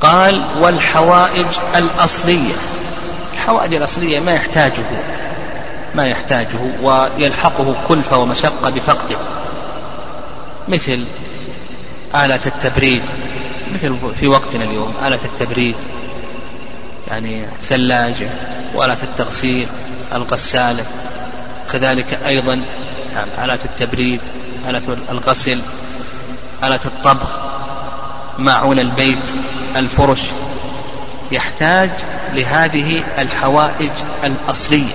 قال 0.00 0.44
والحوائج 0.60 1.46
الأصلية. 1.76 2.54
الحوائج 3.34 3.74
الأصلية 3.74 4.20
ما 4.20 4.32
يحتاجه. 4.32 4.82
ما 5.94 6.06
يحتاجه 6.06 6.58
ويلحقه 6.82 7.76
كلفة 7.88 8.18
ومشقة 8.18 8.70
بفقده. 8.70 9.16
مثل 10.68 11.06
آلة 12.14 12.40
التبريد 12.46 13.02
مثل 13.74 13.96
في 14.20 14.28
وقتنا 14.28 14.64
اليوم 14.64 14.94
آلة 15.06 15.18
التبريد 15.24 15.76
يعني 17.08 17.46
ثلاجة 17.62 18.30
وآلة 18.74 19.02
التغسيل 19.02 19.66
الغسالة. 20.14 20.84
كذلك 21.72 22.18
أيضا 22.26 22.62
نعم 23.14 23.28
آلات 23.44 23.64
التبريد 23.64 24.20
آلة 24.68 24.96
الغسل 25.10 25.60
آلة 26.64 26.80
الطبخ. 26.84 27.30
ماعون 28.38 28.78
البيت 28.78 29.24
الفرش. 29.76 30.22
يحتاج 31.32 31.90
لهذه 32.32 33.04
الحوائج 33.18 33.90
الأصلية. 34.24 34.94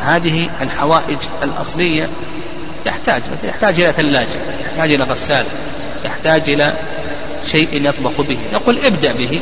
يعني 0.00 0.16
هذه 0.16 0.50
الحوائج 0.62 1.18
الأصلية 1.42 2.08
يحتاج 2.86 3.22
يحتاج 3.44 3.80
إلى 3.80 3.92
ثلاجة 3.92 4.38
يحتاج 4.64 4.92
إلى 4.92 5.04
غسالة 5.04 5.48
يحتاج 6.04 6.50
إلى 6.50 6.72
شيء 7.46 7.68
يطبخ 7.72 8.20
به. 8.20 8.38
نقول 8.52 8.78
ابدأ 8.84 9.12
به 9.12 9.40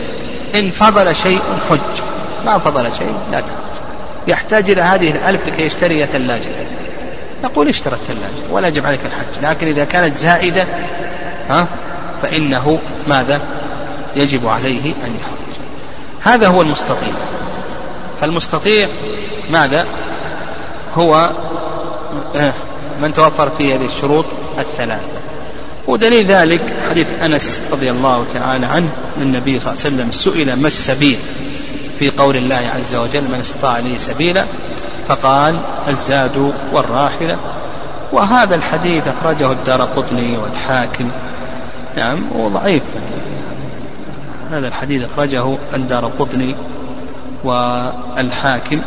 إن 0.54 0.70
فضل 0.70 1.16
شيء 1.16 1.40
حج. 1.70 2.02
ما 2.46 2.58
فضل 2.58 2.92
شيء؟ 2.98 3.14
لا 3.32 3.40
تحج. 3.40 3.54
يحتاج 4.26 4.70
إلى 4.70 4.82
هذه 4.82 5.10
الألف 5.10 5.46
لكي 5.46 5.62
يشتري 5.62 6.06
ثلاجة. 6.06 6.50
نقول 7.44 7.68
اشترى 7.68 7.94
الثلاجة 7.94 8.50
ولا 8.50 8.68
يجب 8.68 8.86
عليك 8.86 9.00
الحج. 9.06 9.44
لكن 9.46 9.66
إذا 9.66 9.84
كانت 9.84 10.16
زائدة 10.16 10.66
ها 11.48 11.66
فإنه 12.22 12.78
ماذا؟ 13.06 13.42
يجب 14.16 14.46
عليه 14.46 14.86
أن 14.86 15.16
يحج. 15.20 15.60
هذا 16.22 16.48
هو 16.48 16.62
المستطيع. 16.62 17.12
فالمستطيع 18.20 18.88
ماذا؟ 19.50 19.86
هو 20.94 21.30
آه، 22.36 22.52
من 23.02 23.12
توفر 23.12 23.50
فيه 23.58 23.74
هذه 23.74 23.84
الشروط 23.84 24.24
الثلاثة. 24.58 25.18
ودليل 25.86 26.26
ذلك 26.26 26.74
حديث 26.90 27.06
أنس 27.22 27.60
رضي 27.72 27.90
الله 27.90 28.24
تعالى 28.34 28.66
عنه 28.66 28.88
النبي 29.20 29.60
صلى 29.60 29.72
الله 29.72 29.84
عليه 29.84 29.94
وسلم 29.94 30.10
سئل 30.12 30.60
ما 30.60 30.66
السبيل 30.66 31.18
في 31.98 32.10
قول 32.10 32.36
الله 32.36 32.70
عز 32.76 32.94
وجل 32.94 33.22
من 33.22 33.38
استطاع 33.40 33.78
إليه 33.78 33.98
سبيلا؟ 33.98 34.44
فقال 35.08 35.60
الزاد 35.88 36.52
والراحلة 36.72 37.36
وهذا 38.12 38.54
الحديث 38.54 39.08
أخرجه 39.08 39.52
الدار 39.52 39.82
قطني 39.82 40.38
والحاكم. 40.38 41.10
نعم 41.96 42.32
وضعيف 42.36 42.82
هذا 44.50 44.68
الحديث 44.68 45.04
أخرجه 45.04 45.56
الدار 45.74 46.10
قطني 46.18 46.54
والحاكم. 47.44 48.80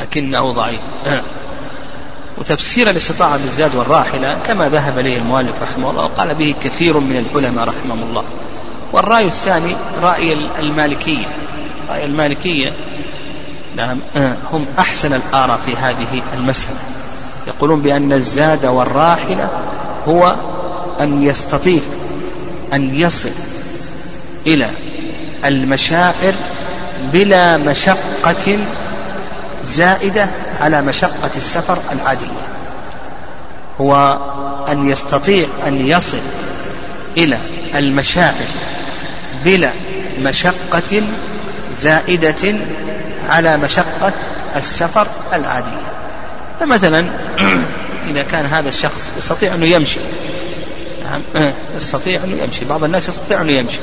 لكنه 0.00 0.52
ضعيف. 0.52 0.80
وتفسير 2.38 2.90
الاستطاعة 2.90 3.36
بالزاد 3.36 3.74
والراحلة 3.76 4.38
كما 4.46 4.68
ذهب 4.68 4.98
إليه 4.98 5.18
المؤلف 5.18 5.62
رحمه 5.62 5.90
الله 5.90 6.04
وقال 6.04 6.34
به 6.34 6.54
كثير 6.62 6.98
من 6.98 7.16
العلماء 7.16 7.64
رحمهم 7.64 8.02
الله. 8.02 8.24
والرأي 8.92 9.24
الثاني 9.24 9.76
رأي 10.02 10.36
المالكية. 10.58 11.26
رأي 11.88 12.04
المالكية 12.04 12.72
نعم 13.76 14.00
هم 14.52 14.66
أحسن 14.78 15.12
الآراء 15.12 15.60
في 15.66 15.76
هذه 15.76 16.22
المسألة. 16.34 16.78
يقولون 17.46 17.80
بأن 17.80 18.12
الزاد 18.12 18.66
والراحلة 18.66 19.48
هو 20.08 20.36
أن 21.00 21.22
يستطيع 21.22 21.80
أن 22.72 22.94
يصل 22.94 23.30
إلى 24.46 24.70
المشاعر 25.44 26.34
بلا 27.12 27.56
مشقة 27.56 28.58
زائدة 29.64 30.26
على 30.60 30.82
مشقة 30.82 31.30
السفر 31.36 31.78
العادية. 31.92 32.44
هو 33.80 34.18
أن 34.68 34.90
يستطيع 34.90 35.46
أن 35.66 35.86
يصل 35.86 36.20
إلى 37.16 37.38
المشاعر 37.74 38.46
بلا 39.44 39.70
مشقة 40.18 41.02
زائدة 41.76 42.54
على 43.28 43.56
مشقة 43.56 44.12
السفر 44.56 45.06
العادية. 45.32 45.84
فمثلا 46.60 47.10
إذا 48.10 48.22
كان 48.22 48.46
هذا 48.46 48.68
الشخص 48.68 49.12
يستطيع 49.18 49.54
أنه 49.54 49.66
يمشي 49.66 50.00
نعم 51.04 51.22
يستطيع 51.76 52.24
أنه 52.24 52.42
يمشي. 52.42 52.64
بعض 52.64 52.84
الناس 52.84 53.08
يستطيع 53.08 53.40
أنه 53.40 53.52
يمشي 53.52 53.78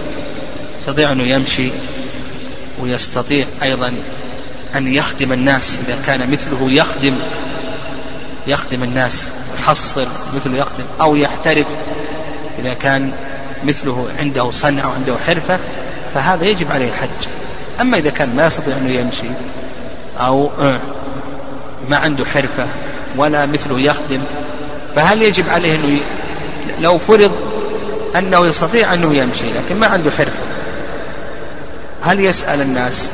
يستطيع 0.80 1.12
أنه 1.12 1.24
يمشي 1.24 1.72
ويستطيع 2.82 3.46
أيضا 3.64 3.94
أن 4.76 4.88
يخدم 4.88 5.32
الناس 5.32 5.80
إذا 5.88 5.97
كان 6.07 6.32
مثله 6.32 6.72
يخدم 6.72 7.15
يخدم 8.47 8.84
الناس 8.84 9.30
يحصل 9.59 10.07
مثله 10.36 10.57
يخدم 10.57 10.84
أو 11.01 11.15
يحترف 11.15 11.67
إذا 12.59 12.74
كان 12.74 13.11
مثله 13.63 14.07
عنده 14.19 14.51
صنع 14.51 14.86
وعنده 14.86 15.15
حرفة 15.28 15.59
فهذا 16.13 16.45
يجب 16.45 16.72
عليه 16.72 16.89
الحج 16.89 17.28
أما 17.82 17.97
إذا 17.97 18.09
كان 18.09 18.36
ما 18.36 18.45
يستطيع 18.45 18.78
أنه 18.78 18.89
يمشي 18.89 19.28
أو 20.19 20.49
ما 21.89 21.97
عنده 21.97 22.26
حرفة 22.26 22.65
ولا 23.17 23.45
مثله 23.45 23.80
يخدم 23.80 24.22
فهل 24.95 25.22
يجب 25.22 25.49
عليه 25.49 25.76
أنه 25.76 25.99
لو 26.80 26.97
فرض 26.97 27.32
أنه 28.15 28.47
يستطيع 28.47 28.93
أنه 28.93 29.13
يمشي 29.13 29.45
لكن 29.53 29.80
ما 29.80 29.88
عنده 29.88 30.11
حرفة 30.11 30.43
هل 32.01 32.19
يسأل 32.19 32.61
الناس 32.61 33.09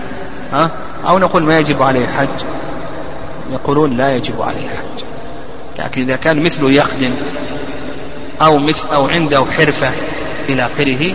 ها؟ 0.54 0.72
أو 1.08 1.20
نقول 1.20 1.44
ما 1.44 1.60
يجب 1.60 1.84
عليه 1.84 2.06
الحج. 2.06 2.28
يقولون 3.52 3.98
لا 3.98 4.16
يجب 4.16 4.42
عليه 4.42 4.66
الحج. 4.66 5.06
لكن 5.80 6.02
إذا 6.02 6.16
كان 6.16 6.44
مثله 6.44 6.72
يخدم 6.72 7.12
أو 8.42 8.58
مثل 8.58 8.88
أو 8.94 9.08
عنده 9.08 9.46
حرفة 9.58 9.92
إلى 10.50 10.66
آخره 10.66 11.14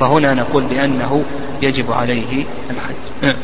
فهنا 0.00 0.34
نقول 0.34 0.62
بأنه 0.64 1.24
يجب 1.62 1.92
عليه 1.92 2.44
الحج. 2.70 3.34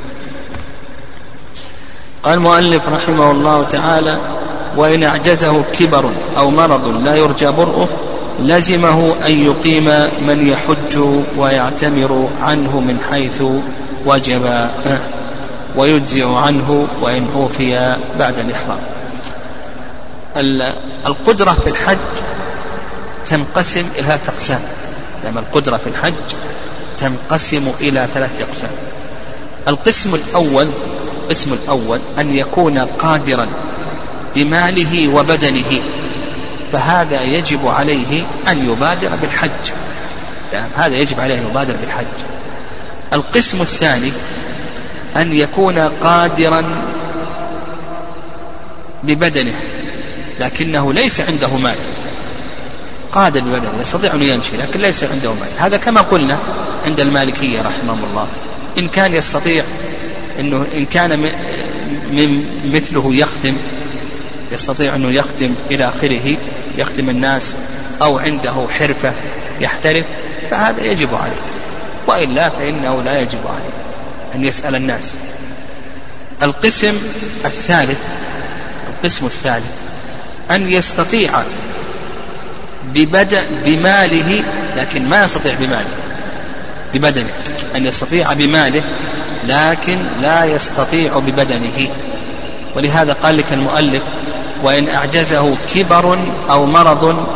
قال 2.22 2.34
المؤلف 2.34 2.88
رحمه 2.88 3.30
الله 3.30 3.62
تعالى 3.62 4.18
وإن 4.76 5.02
أعجزه 5.02 5.62
كبر 5.78 6.10
أو 6.36 6.50
مرض 6.50 7.04
لا 7.04 7.16
يرجى 7.16 7.46
برؤه 7.46 7.88
لزمه 8.40 9.14
أن 9.26 9.44
يقيم 9.46 9.84
من 10.26 10.48
يحج 10.48 10.98
ويعتمر 11.36 12.28
عنه 12.40 12.80
من 12.80 12.98
حيث 13.10 13.42
وجب. 14.06 14.68
ويجزئ 15.76 16.26
عنه 16.26 16.88
وإن 17.00 17.28
أوفي 17.34 17.96
بعد 18.18 18.38
الإحرام. 18.38 18.80
القدرة 21.06 21.52
في 21.52 21.70
الحج 21.70 21.98
تنقسم 23.26 23.86
إلى 23.98 24.18
أقسام. 24.28 24.60
لما 25.24 25.40
القدرة 25.40 25.76
في 25.76 25.86
الحج 25.86 26.14
تنقسم 26.98 27.72
إلى 27.80 28.06
ثلاث 28.14 28.30
أقسام. 28.40 28.70
القسم 29.68 30.14
الأول 30.14 30.66
القسم 31.22 31.52
الأول 31.52 31.98
أن 32.18 32.34
يكون 32.34 32.78
قادرا 32.78 33.46
بماله 34.34 35.08
وبدنه. 35.14 35.80
فهذا 36.72 37.22
يجب 37.22 37.68
عليه 37.68 38.22
أن 38.48 38.70
يبادر 38.70 39.16
بالحج. 39.16 39.72
يعني 40.52 40.68
هذا 40.76 40.96
يجب 40.96 41.20
عليه 41.20 41.38
أن 41.38 41.46
يبادر 41.46 41.76
بالحج. 41.76 42.06
القسم 43.12 43.60
الثاني 43.60 44.12
أن 45.16 45.32
يكون 45.32 45.78
قادرا 45.78 46.64
ببدنه 49.02 49.54
لكنه 50.40 50.92
ليس 50.92 51.20
عنده 51.20 51.56
مال. 51.56 51.76
قادر 53.12 53.40
ببدنه 53.40 53.80
يستطيع 53.80 54.14
أن 54.14 54.22
يمشي 54.22 54.56
لكن 54.56 54.80
ليس 54.80 55.04
عنده 55.04 55.32
مال. 55.32 55.48
هذا 55.58 55.76
كما 55.76 56.00
قلنا 56.00 56.38
عند 56.86 57.00
المالكية 57.00 57.62
رحمهم 57.62 58.04
الله. 58.04 58.28
إن 58.78 58.88
كان 58.88 59.14
يستطيع 59.14 59.64
أنه 60.40 60.66
إن 60.76 60.84
كان 60.84 61.20
من 62.10 62.44
مثله 62.74 63.14
يخدم 63.14 63.56
يستطيع 64.52 64.94
أنه 64.94 65.10
يخدم 65.10 65.54
إلى 65.70 65.88
آخره 65.88 66.36
يخدم 66.78 67.10
الناس 67.10 67.56
أو 68.02 68.18
عنده 68.18 68.66
حرفة 68.78 69.12
يحترف 69.60 70.04
فهذا 70.50 70.84
يجب 70.84 71.14
عليه. 71.14 71.42
وإلا 72.06 72.48
فإنه 72.48 73.02
لا 73.02 73.20
يجب 73.20 73.46
عليه. 73.46 73.87
أن 74.34 74.44
يسأل 74.44 74.74
الناس. 74.74 75.14
القسم 76.42 76.96
الثالث 77.44 77.98
القسم 78.88 79.26
الثالث 79.26 79.72
أن 80.50 80.68
يستطيع 80.68 81.30
ببدأ 82.94 83.46
بماله 83.64 84.44
لكن 84.76 85.08
ما 85.08 85.24
يستطيع 85.24 85.54
بماله 85.54 85.90
ببدنه. 86.94 87.32
أن 87.76 87.86
يستطيع 87.86 88.32
بماله 88.32 88.82
لكن 89.46 89.98
لا 90.22 90.44
يستطيع 90.44 91.18
ببدنه. 91.18 91.88
ولهذا 92.76 93.12
قال 93.12 93.36
لك 93.36 93.52
المؤلف 93.52 94.02
وإن 94.62 94.88
أعجزه 94.88 95.56
كبر 95.74 96.18
أو 96.50 96.66
مرض 96.66 97.26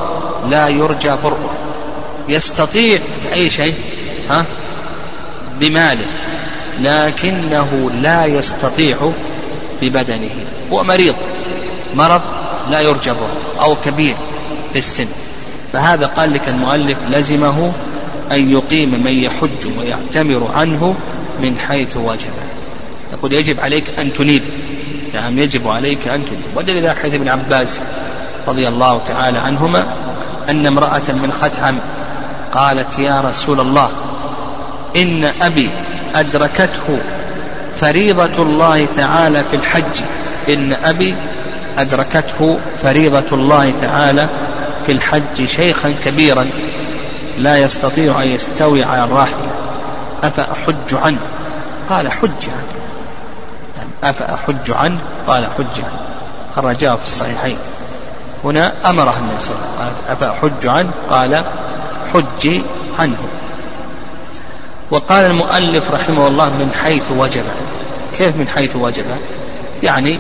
لا 0.51 0.69
يرجى 0.69 1.11
برؤه. 1.25 1.55
يستطيع 2.29 3.01
بأي 3.25 3.51
شيء 3.51 3.75
ها؟ 4.31 4.45
بماله. 5.61 6.07
لكنه 6.81 7.91
لا 7.91 8.27
يستطيع 8.27 8.97
ببدنه. 9.83 10.45
هو 10.73 10.85
مريض. 10.85 11.15
مرض 11.95 12.23
لا 12.71 12.81
يرجى 12.81 13.11
برؤه 13.11 13.65
أو 13.65 13.77
كبير 13.77 14.17
في 14.73 14.79
السن. 14.79 15.07
فهذا 15.73 16.07
قال 16.07 16.33
لك 16.33 16.49
المؤلف 16.49 16.99
لزمه 17.09 17.73
أن 18.33 18.53
يقيم 18.53 19.03
من 19.05 19.13
يحج 19.13 19.79
ويعتمر 19.79 20.51
عنه 20.55 20.95
من 21.41 21.59
حيث 21.59 21.97
وجب 21.97 22.33
يقول 23.13 23.33
يجب 23.33 23.61
عليك 23.61 23.99
أن 23.99 24.13
تنيب. 24.13 24.43
نعم 25.15 25.39
يجب 25.39 25.69
عليك 25.69 26.09
أن 26.09 26.25
تنيب. 26.25 26.57
ودل 26.57 26.83
ذلك 26.83 26.99
حديث 26.99 27.15
ابن 27.15 27.29
عباس 27.29 27.81
رضي 28.49 28.69
الله 28.69 29.01
تعالى 29.07 29.39
عنهما 29.39 29.95
أن 30.49 30.67
امرأة 30.67 31.13
من 31.13 31.33
خثعم 31.33 31.79
قالت 32.55 32.99
يا 32.99 33.21
رسول 33.21 33.61
الله 33.61 33.91
إن 34.97 35.25
أبي 35.43 35.71
أدركته 36.15 36.99
فريضة 37.75 38.43
الله 38.43 38.85
تعالى 38.85 39.45
في 39.45 39.57
الحج. 39.57 40.03
إن 40.49 40.77
أبي 40.85 41.17
أدركته 41.79 42.59
فريضة 42.83 43.25
الله 43.33 43.71
تعالى 43.71 44.29
في 44.87 44.93
الحج 44.93 45.45
شيخا 45.45 45.95
كبيرا 46.05 46.47
لا 47.39 47.57
يستطيع 47.57 48.23
أن 48.23 48.29
يستوي 48.29 48.85
على 48.85 49.05
الراحلة 49.05 49.49
أفأحج 50.23 50.95
عنه؟ 50.95 51.19
قال 51.91 52.13
حج 52.13 52.49
عنه. 52.49 52.83
أفأحج 54.05 54.71
عنه؟ 54.71 54.99
قال 55.27 55.47
حج 55.47 55.81
عنه. 55.85 56.01
خرجاه 56.57 56.95
في 56.95 57.05
الصحيحين. 57.05 57.57
هنا 58.45 58.73
أمره 58.87 59.15
النبي 59.19 59.41
صلى 59.41 59.57
الله 59.57 59.85
عليه 59.85 59.93
وسلم. 59.93 60.07
أفأحج 60.09 60.67
عنه؟ 60.67 60.91
قال 61.11 61.45
حج 62.15 62.61
عنه. 62.99 63.17
وقال 64.93 65.27
المؤلف 65.27 65.91
رحمه 65.91 66.27
الله 66.27 66.49
من 66.49 66.71
حيث 66.83 67.11
وجب. 67.11 67.45
كيف 68.19 68.37
من 68.37 68.49
حيث 68.49 68.77
وجب؟ 68.77 69.05
يعني 69.83 70.19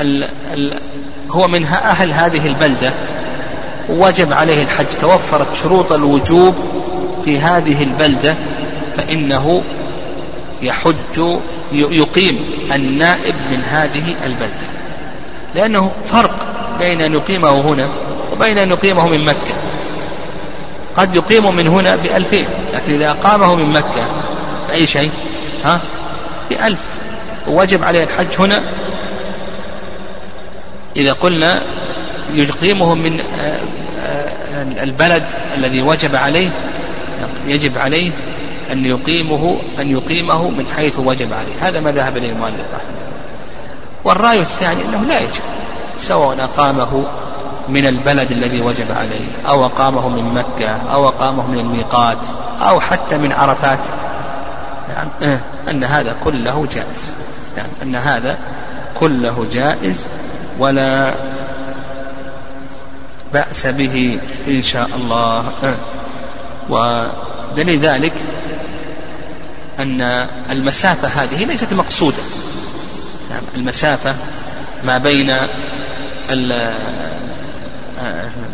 ال 0.00 0.28
ال 0.54 0.80
هو 1.30 1.48
من 1.48 1.64
أهل 1.64 2.12
هذه 2.12 2.46
البلدة 2.46 2.92
وجب 3.88 4.32
عليه 4.32 4.62
الحج. 4.62 4.86
توفرت 5.00 5.56
شروط 5.56 5.92
الوجوب 5.92 6.54
في 7.24 7.38
هذه 7.38 7.82
البلدة 7.82 8.34
فإنه 8.96 9.62
يحج 10.62 11.36
يقيم 11.72 12.38
النائب 12.74 13.34
من 13.50 13.62
هذه 13.62 14.14
البلدة. 14.26 14.66
لأنه 15.54 15.90
فرق 16.04 16.46
بين 16.78 17.00
أن 17.00 17.12
يقيمه 17.12 17.60
هنا 17.60 17.88
وبين 18.32 18.58
أن 18.58 18.70
يقيمه 18.70 19.08
من 19.08 19.24
مكة. 19.24 19.65
قد 20.96 21.14
يقيم 21.14 21.56
من 21.56 21.68
هنا 21.68 21.96
بألفين 21.96 22.46
لكن 22.74 22.94
إذا 22.94 23.10
أقامه 23.10 23.54
من 23.54 23.72
مكة 23.72 24.08
بأي 24.68 24.86
شيء؟ 24.86 25.10
ها؟ 25.64 25.80
بألف. 26.50 26.84
وجب 27.46 27.84
عليه 27.84 28.04
الحج 28.04 28.26
هنا. 28.38 28.62
إذا 30.96 31.12
قلنا 31.12 31.62
يقيمه 32.34 32.94
من 32.94 33.20
آه، 33.20 33.60
آه، 34.06 34.82
البلد 34.82 35.24
الذي 35.54 35.82
وجب 35.82 36.16
عليه 36.16 36.50
يجب 37.46 37.78
عليه 37.78 38.10
أن 38.72 38.84
يقيمه 38.84 39.58
أن 39.78 39.90
يقيمه 39.90 40.50
من 40.50 40.66
حيث 40.76 40.98
وجب 40.98 41.32
عليه. 41.32 41.68
هذا 41.68 41.80
ما 41.80 41.92
ذهب 41.92 42.16
إليه 42.16 42.30
المؤلف 42.30 42.64
رحمه 42.74 42.96
والرأي 44.04 44.40
الثاني 44.40 44.82
أنه 44.82 45.04
لا 45.08 45.20
يجب 45.20 45.42
سواء 45.96 46.36
أقامه 46.40 47.04
من 47.68 47.86
البلد 47.86 48.30
الذي 48.30 48.60
وجب 48.60 48.92
عليه 48.92 49.26
أو 49.48 49.64
أقامه 49.64 50.08
من 50.08 50.34
مكة 50.34 50.68
أو 50.92 51.08
أقامه 51.08 51.46
من 51.46 51.58
الميقات 51.58 52.18
أو 52.60 52.80
حتى 52.80 53.18
من 53.18 53.32
عرفات. 53.32 53.78
نعم 54.88 55.08
آه، 55.22 55.40
أن 55.70 55.84
هذا 55.84 56.16
كله 56.24 56.66
جائز. 56.72 57.14
نعم 57.56 57.66
أن 57.82 57.96
هذا 57.96 58.38
كله 58.94 59.46
جائز 59.52 60.06
ولا 60.58 61.14
بأس 63.32 63.66
به 63.66 64.18
إن 64.48 64.62
شاء 64.62 64.90
الله. 64.96 65.44
آه. 65.64 65.74
ودليل 66.68 67.80
ذلك 67.80 68.12
أن 69.78 70.00
المسافة 70.50 71.08
هذه 71.08 71.44
ليست 71.44 71.72
مقصودة. 71.72 72.22
نعم 73.30 73.42
المسافة 73.56 74.14
ما 74.84 74.98
بين 74.98 75.32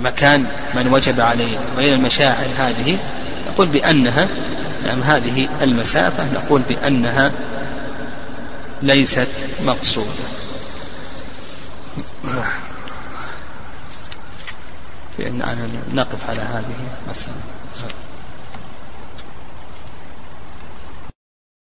مكان 0.01 0.47
من 0.74 0.93
وجب 0.93 1.20
عليه 1.20 1.59
وبين 1.74 1.93
المشاعر 1.93 2.47
هذه 2.59 2.99
نقول 3.49 3.68
بأنها 3.68 4.28
نعم 4.84 5.03
هذه 5.03 5.49
المسافة 5.62 6.32
نقول 6.34 6.62
بأنها 6.68 7.32
ليست 8.82 9.28
مقصودة. 9.64 10.24
نقف 15.95 16.30
على 16.30 16.40
هذه 16.40 16.76
مسألة 17.11 17.34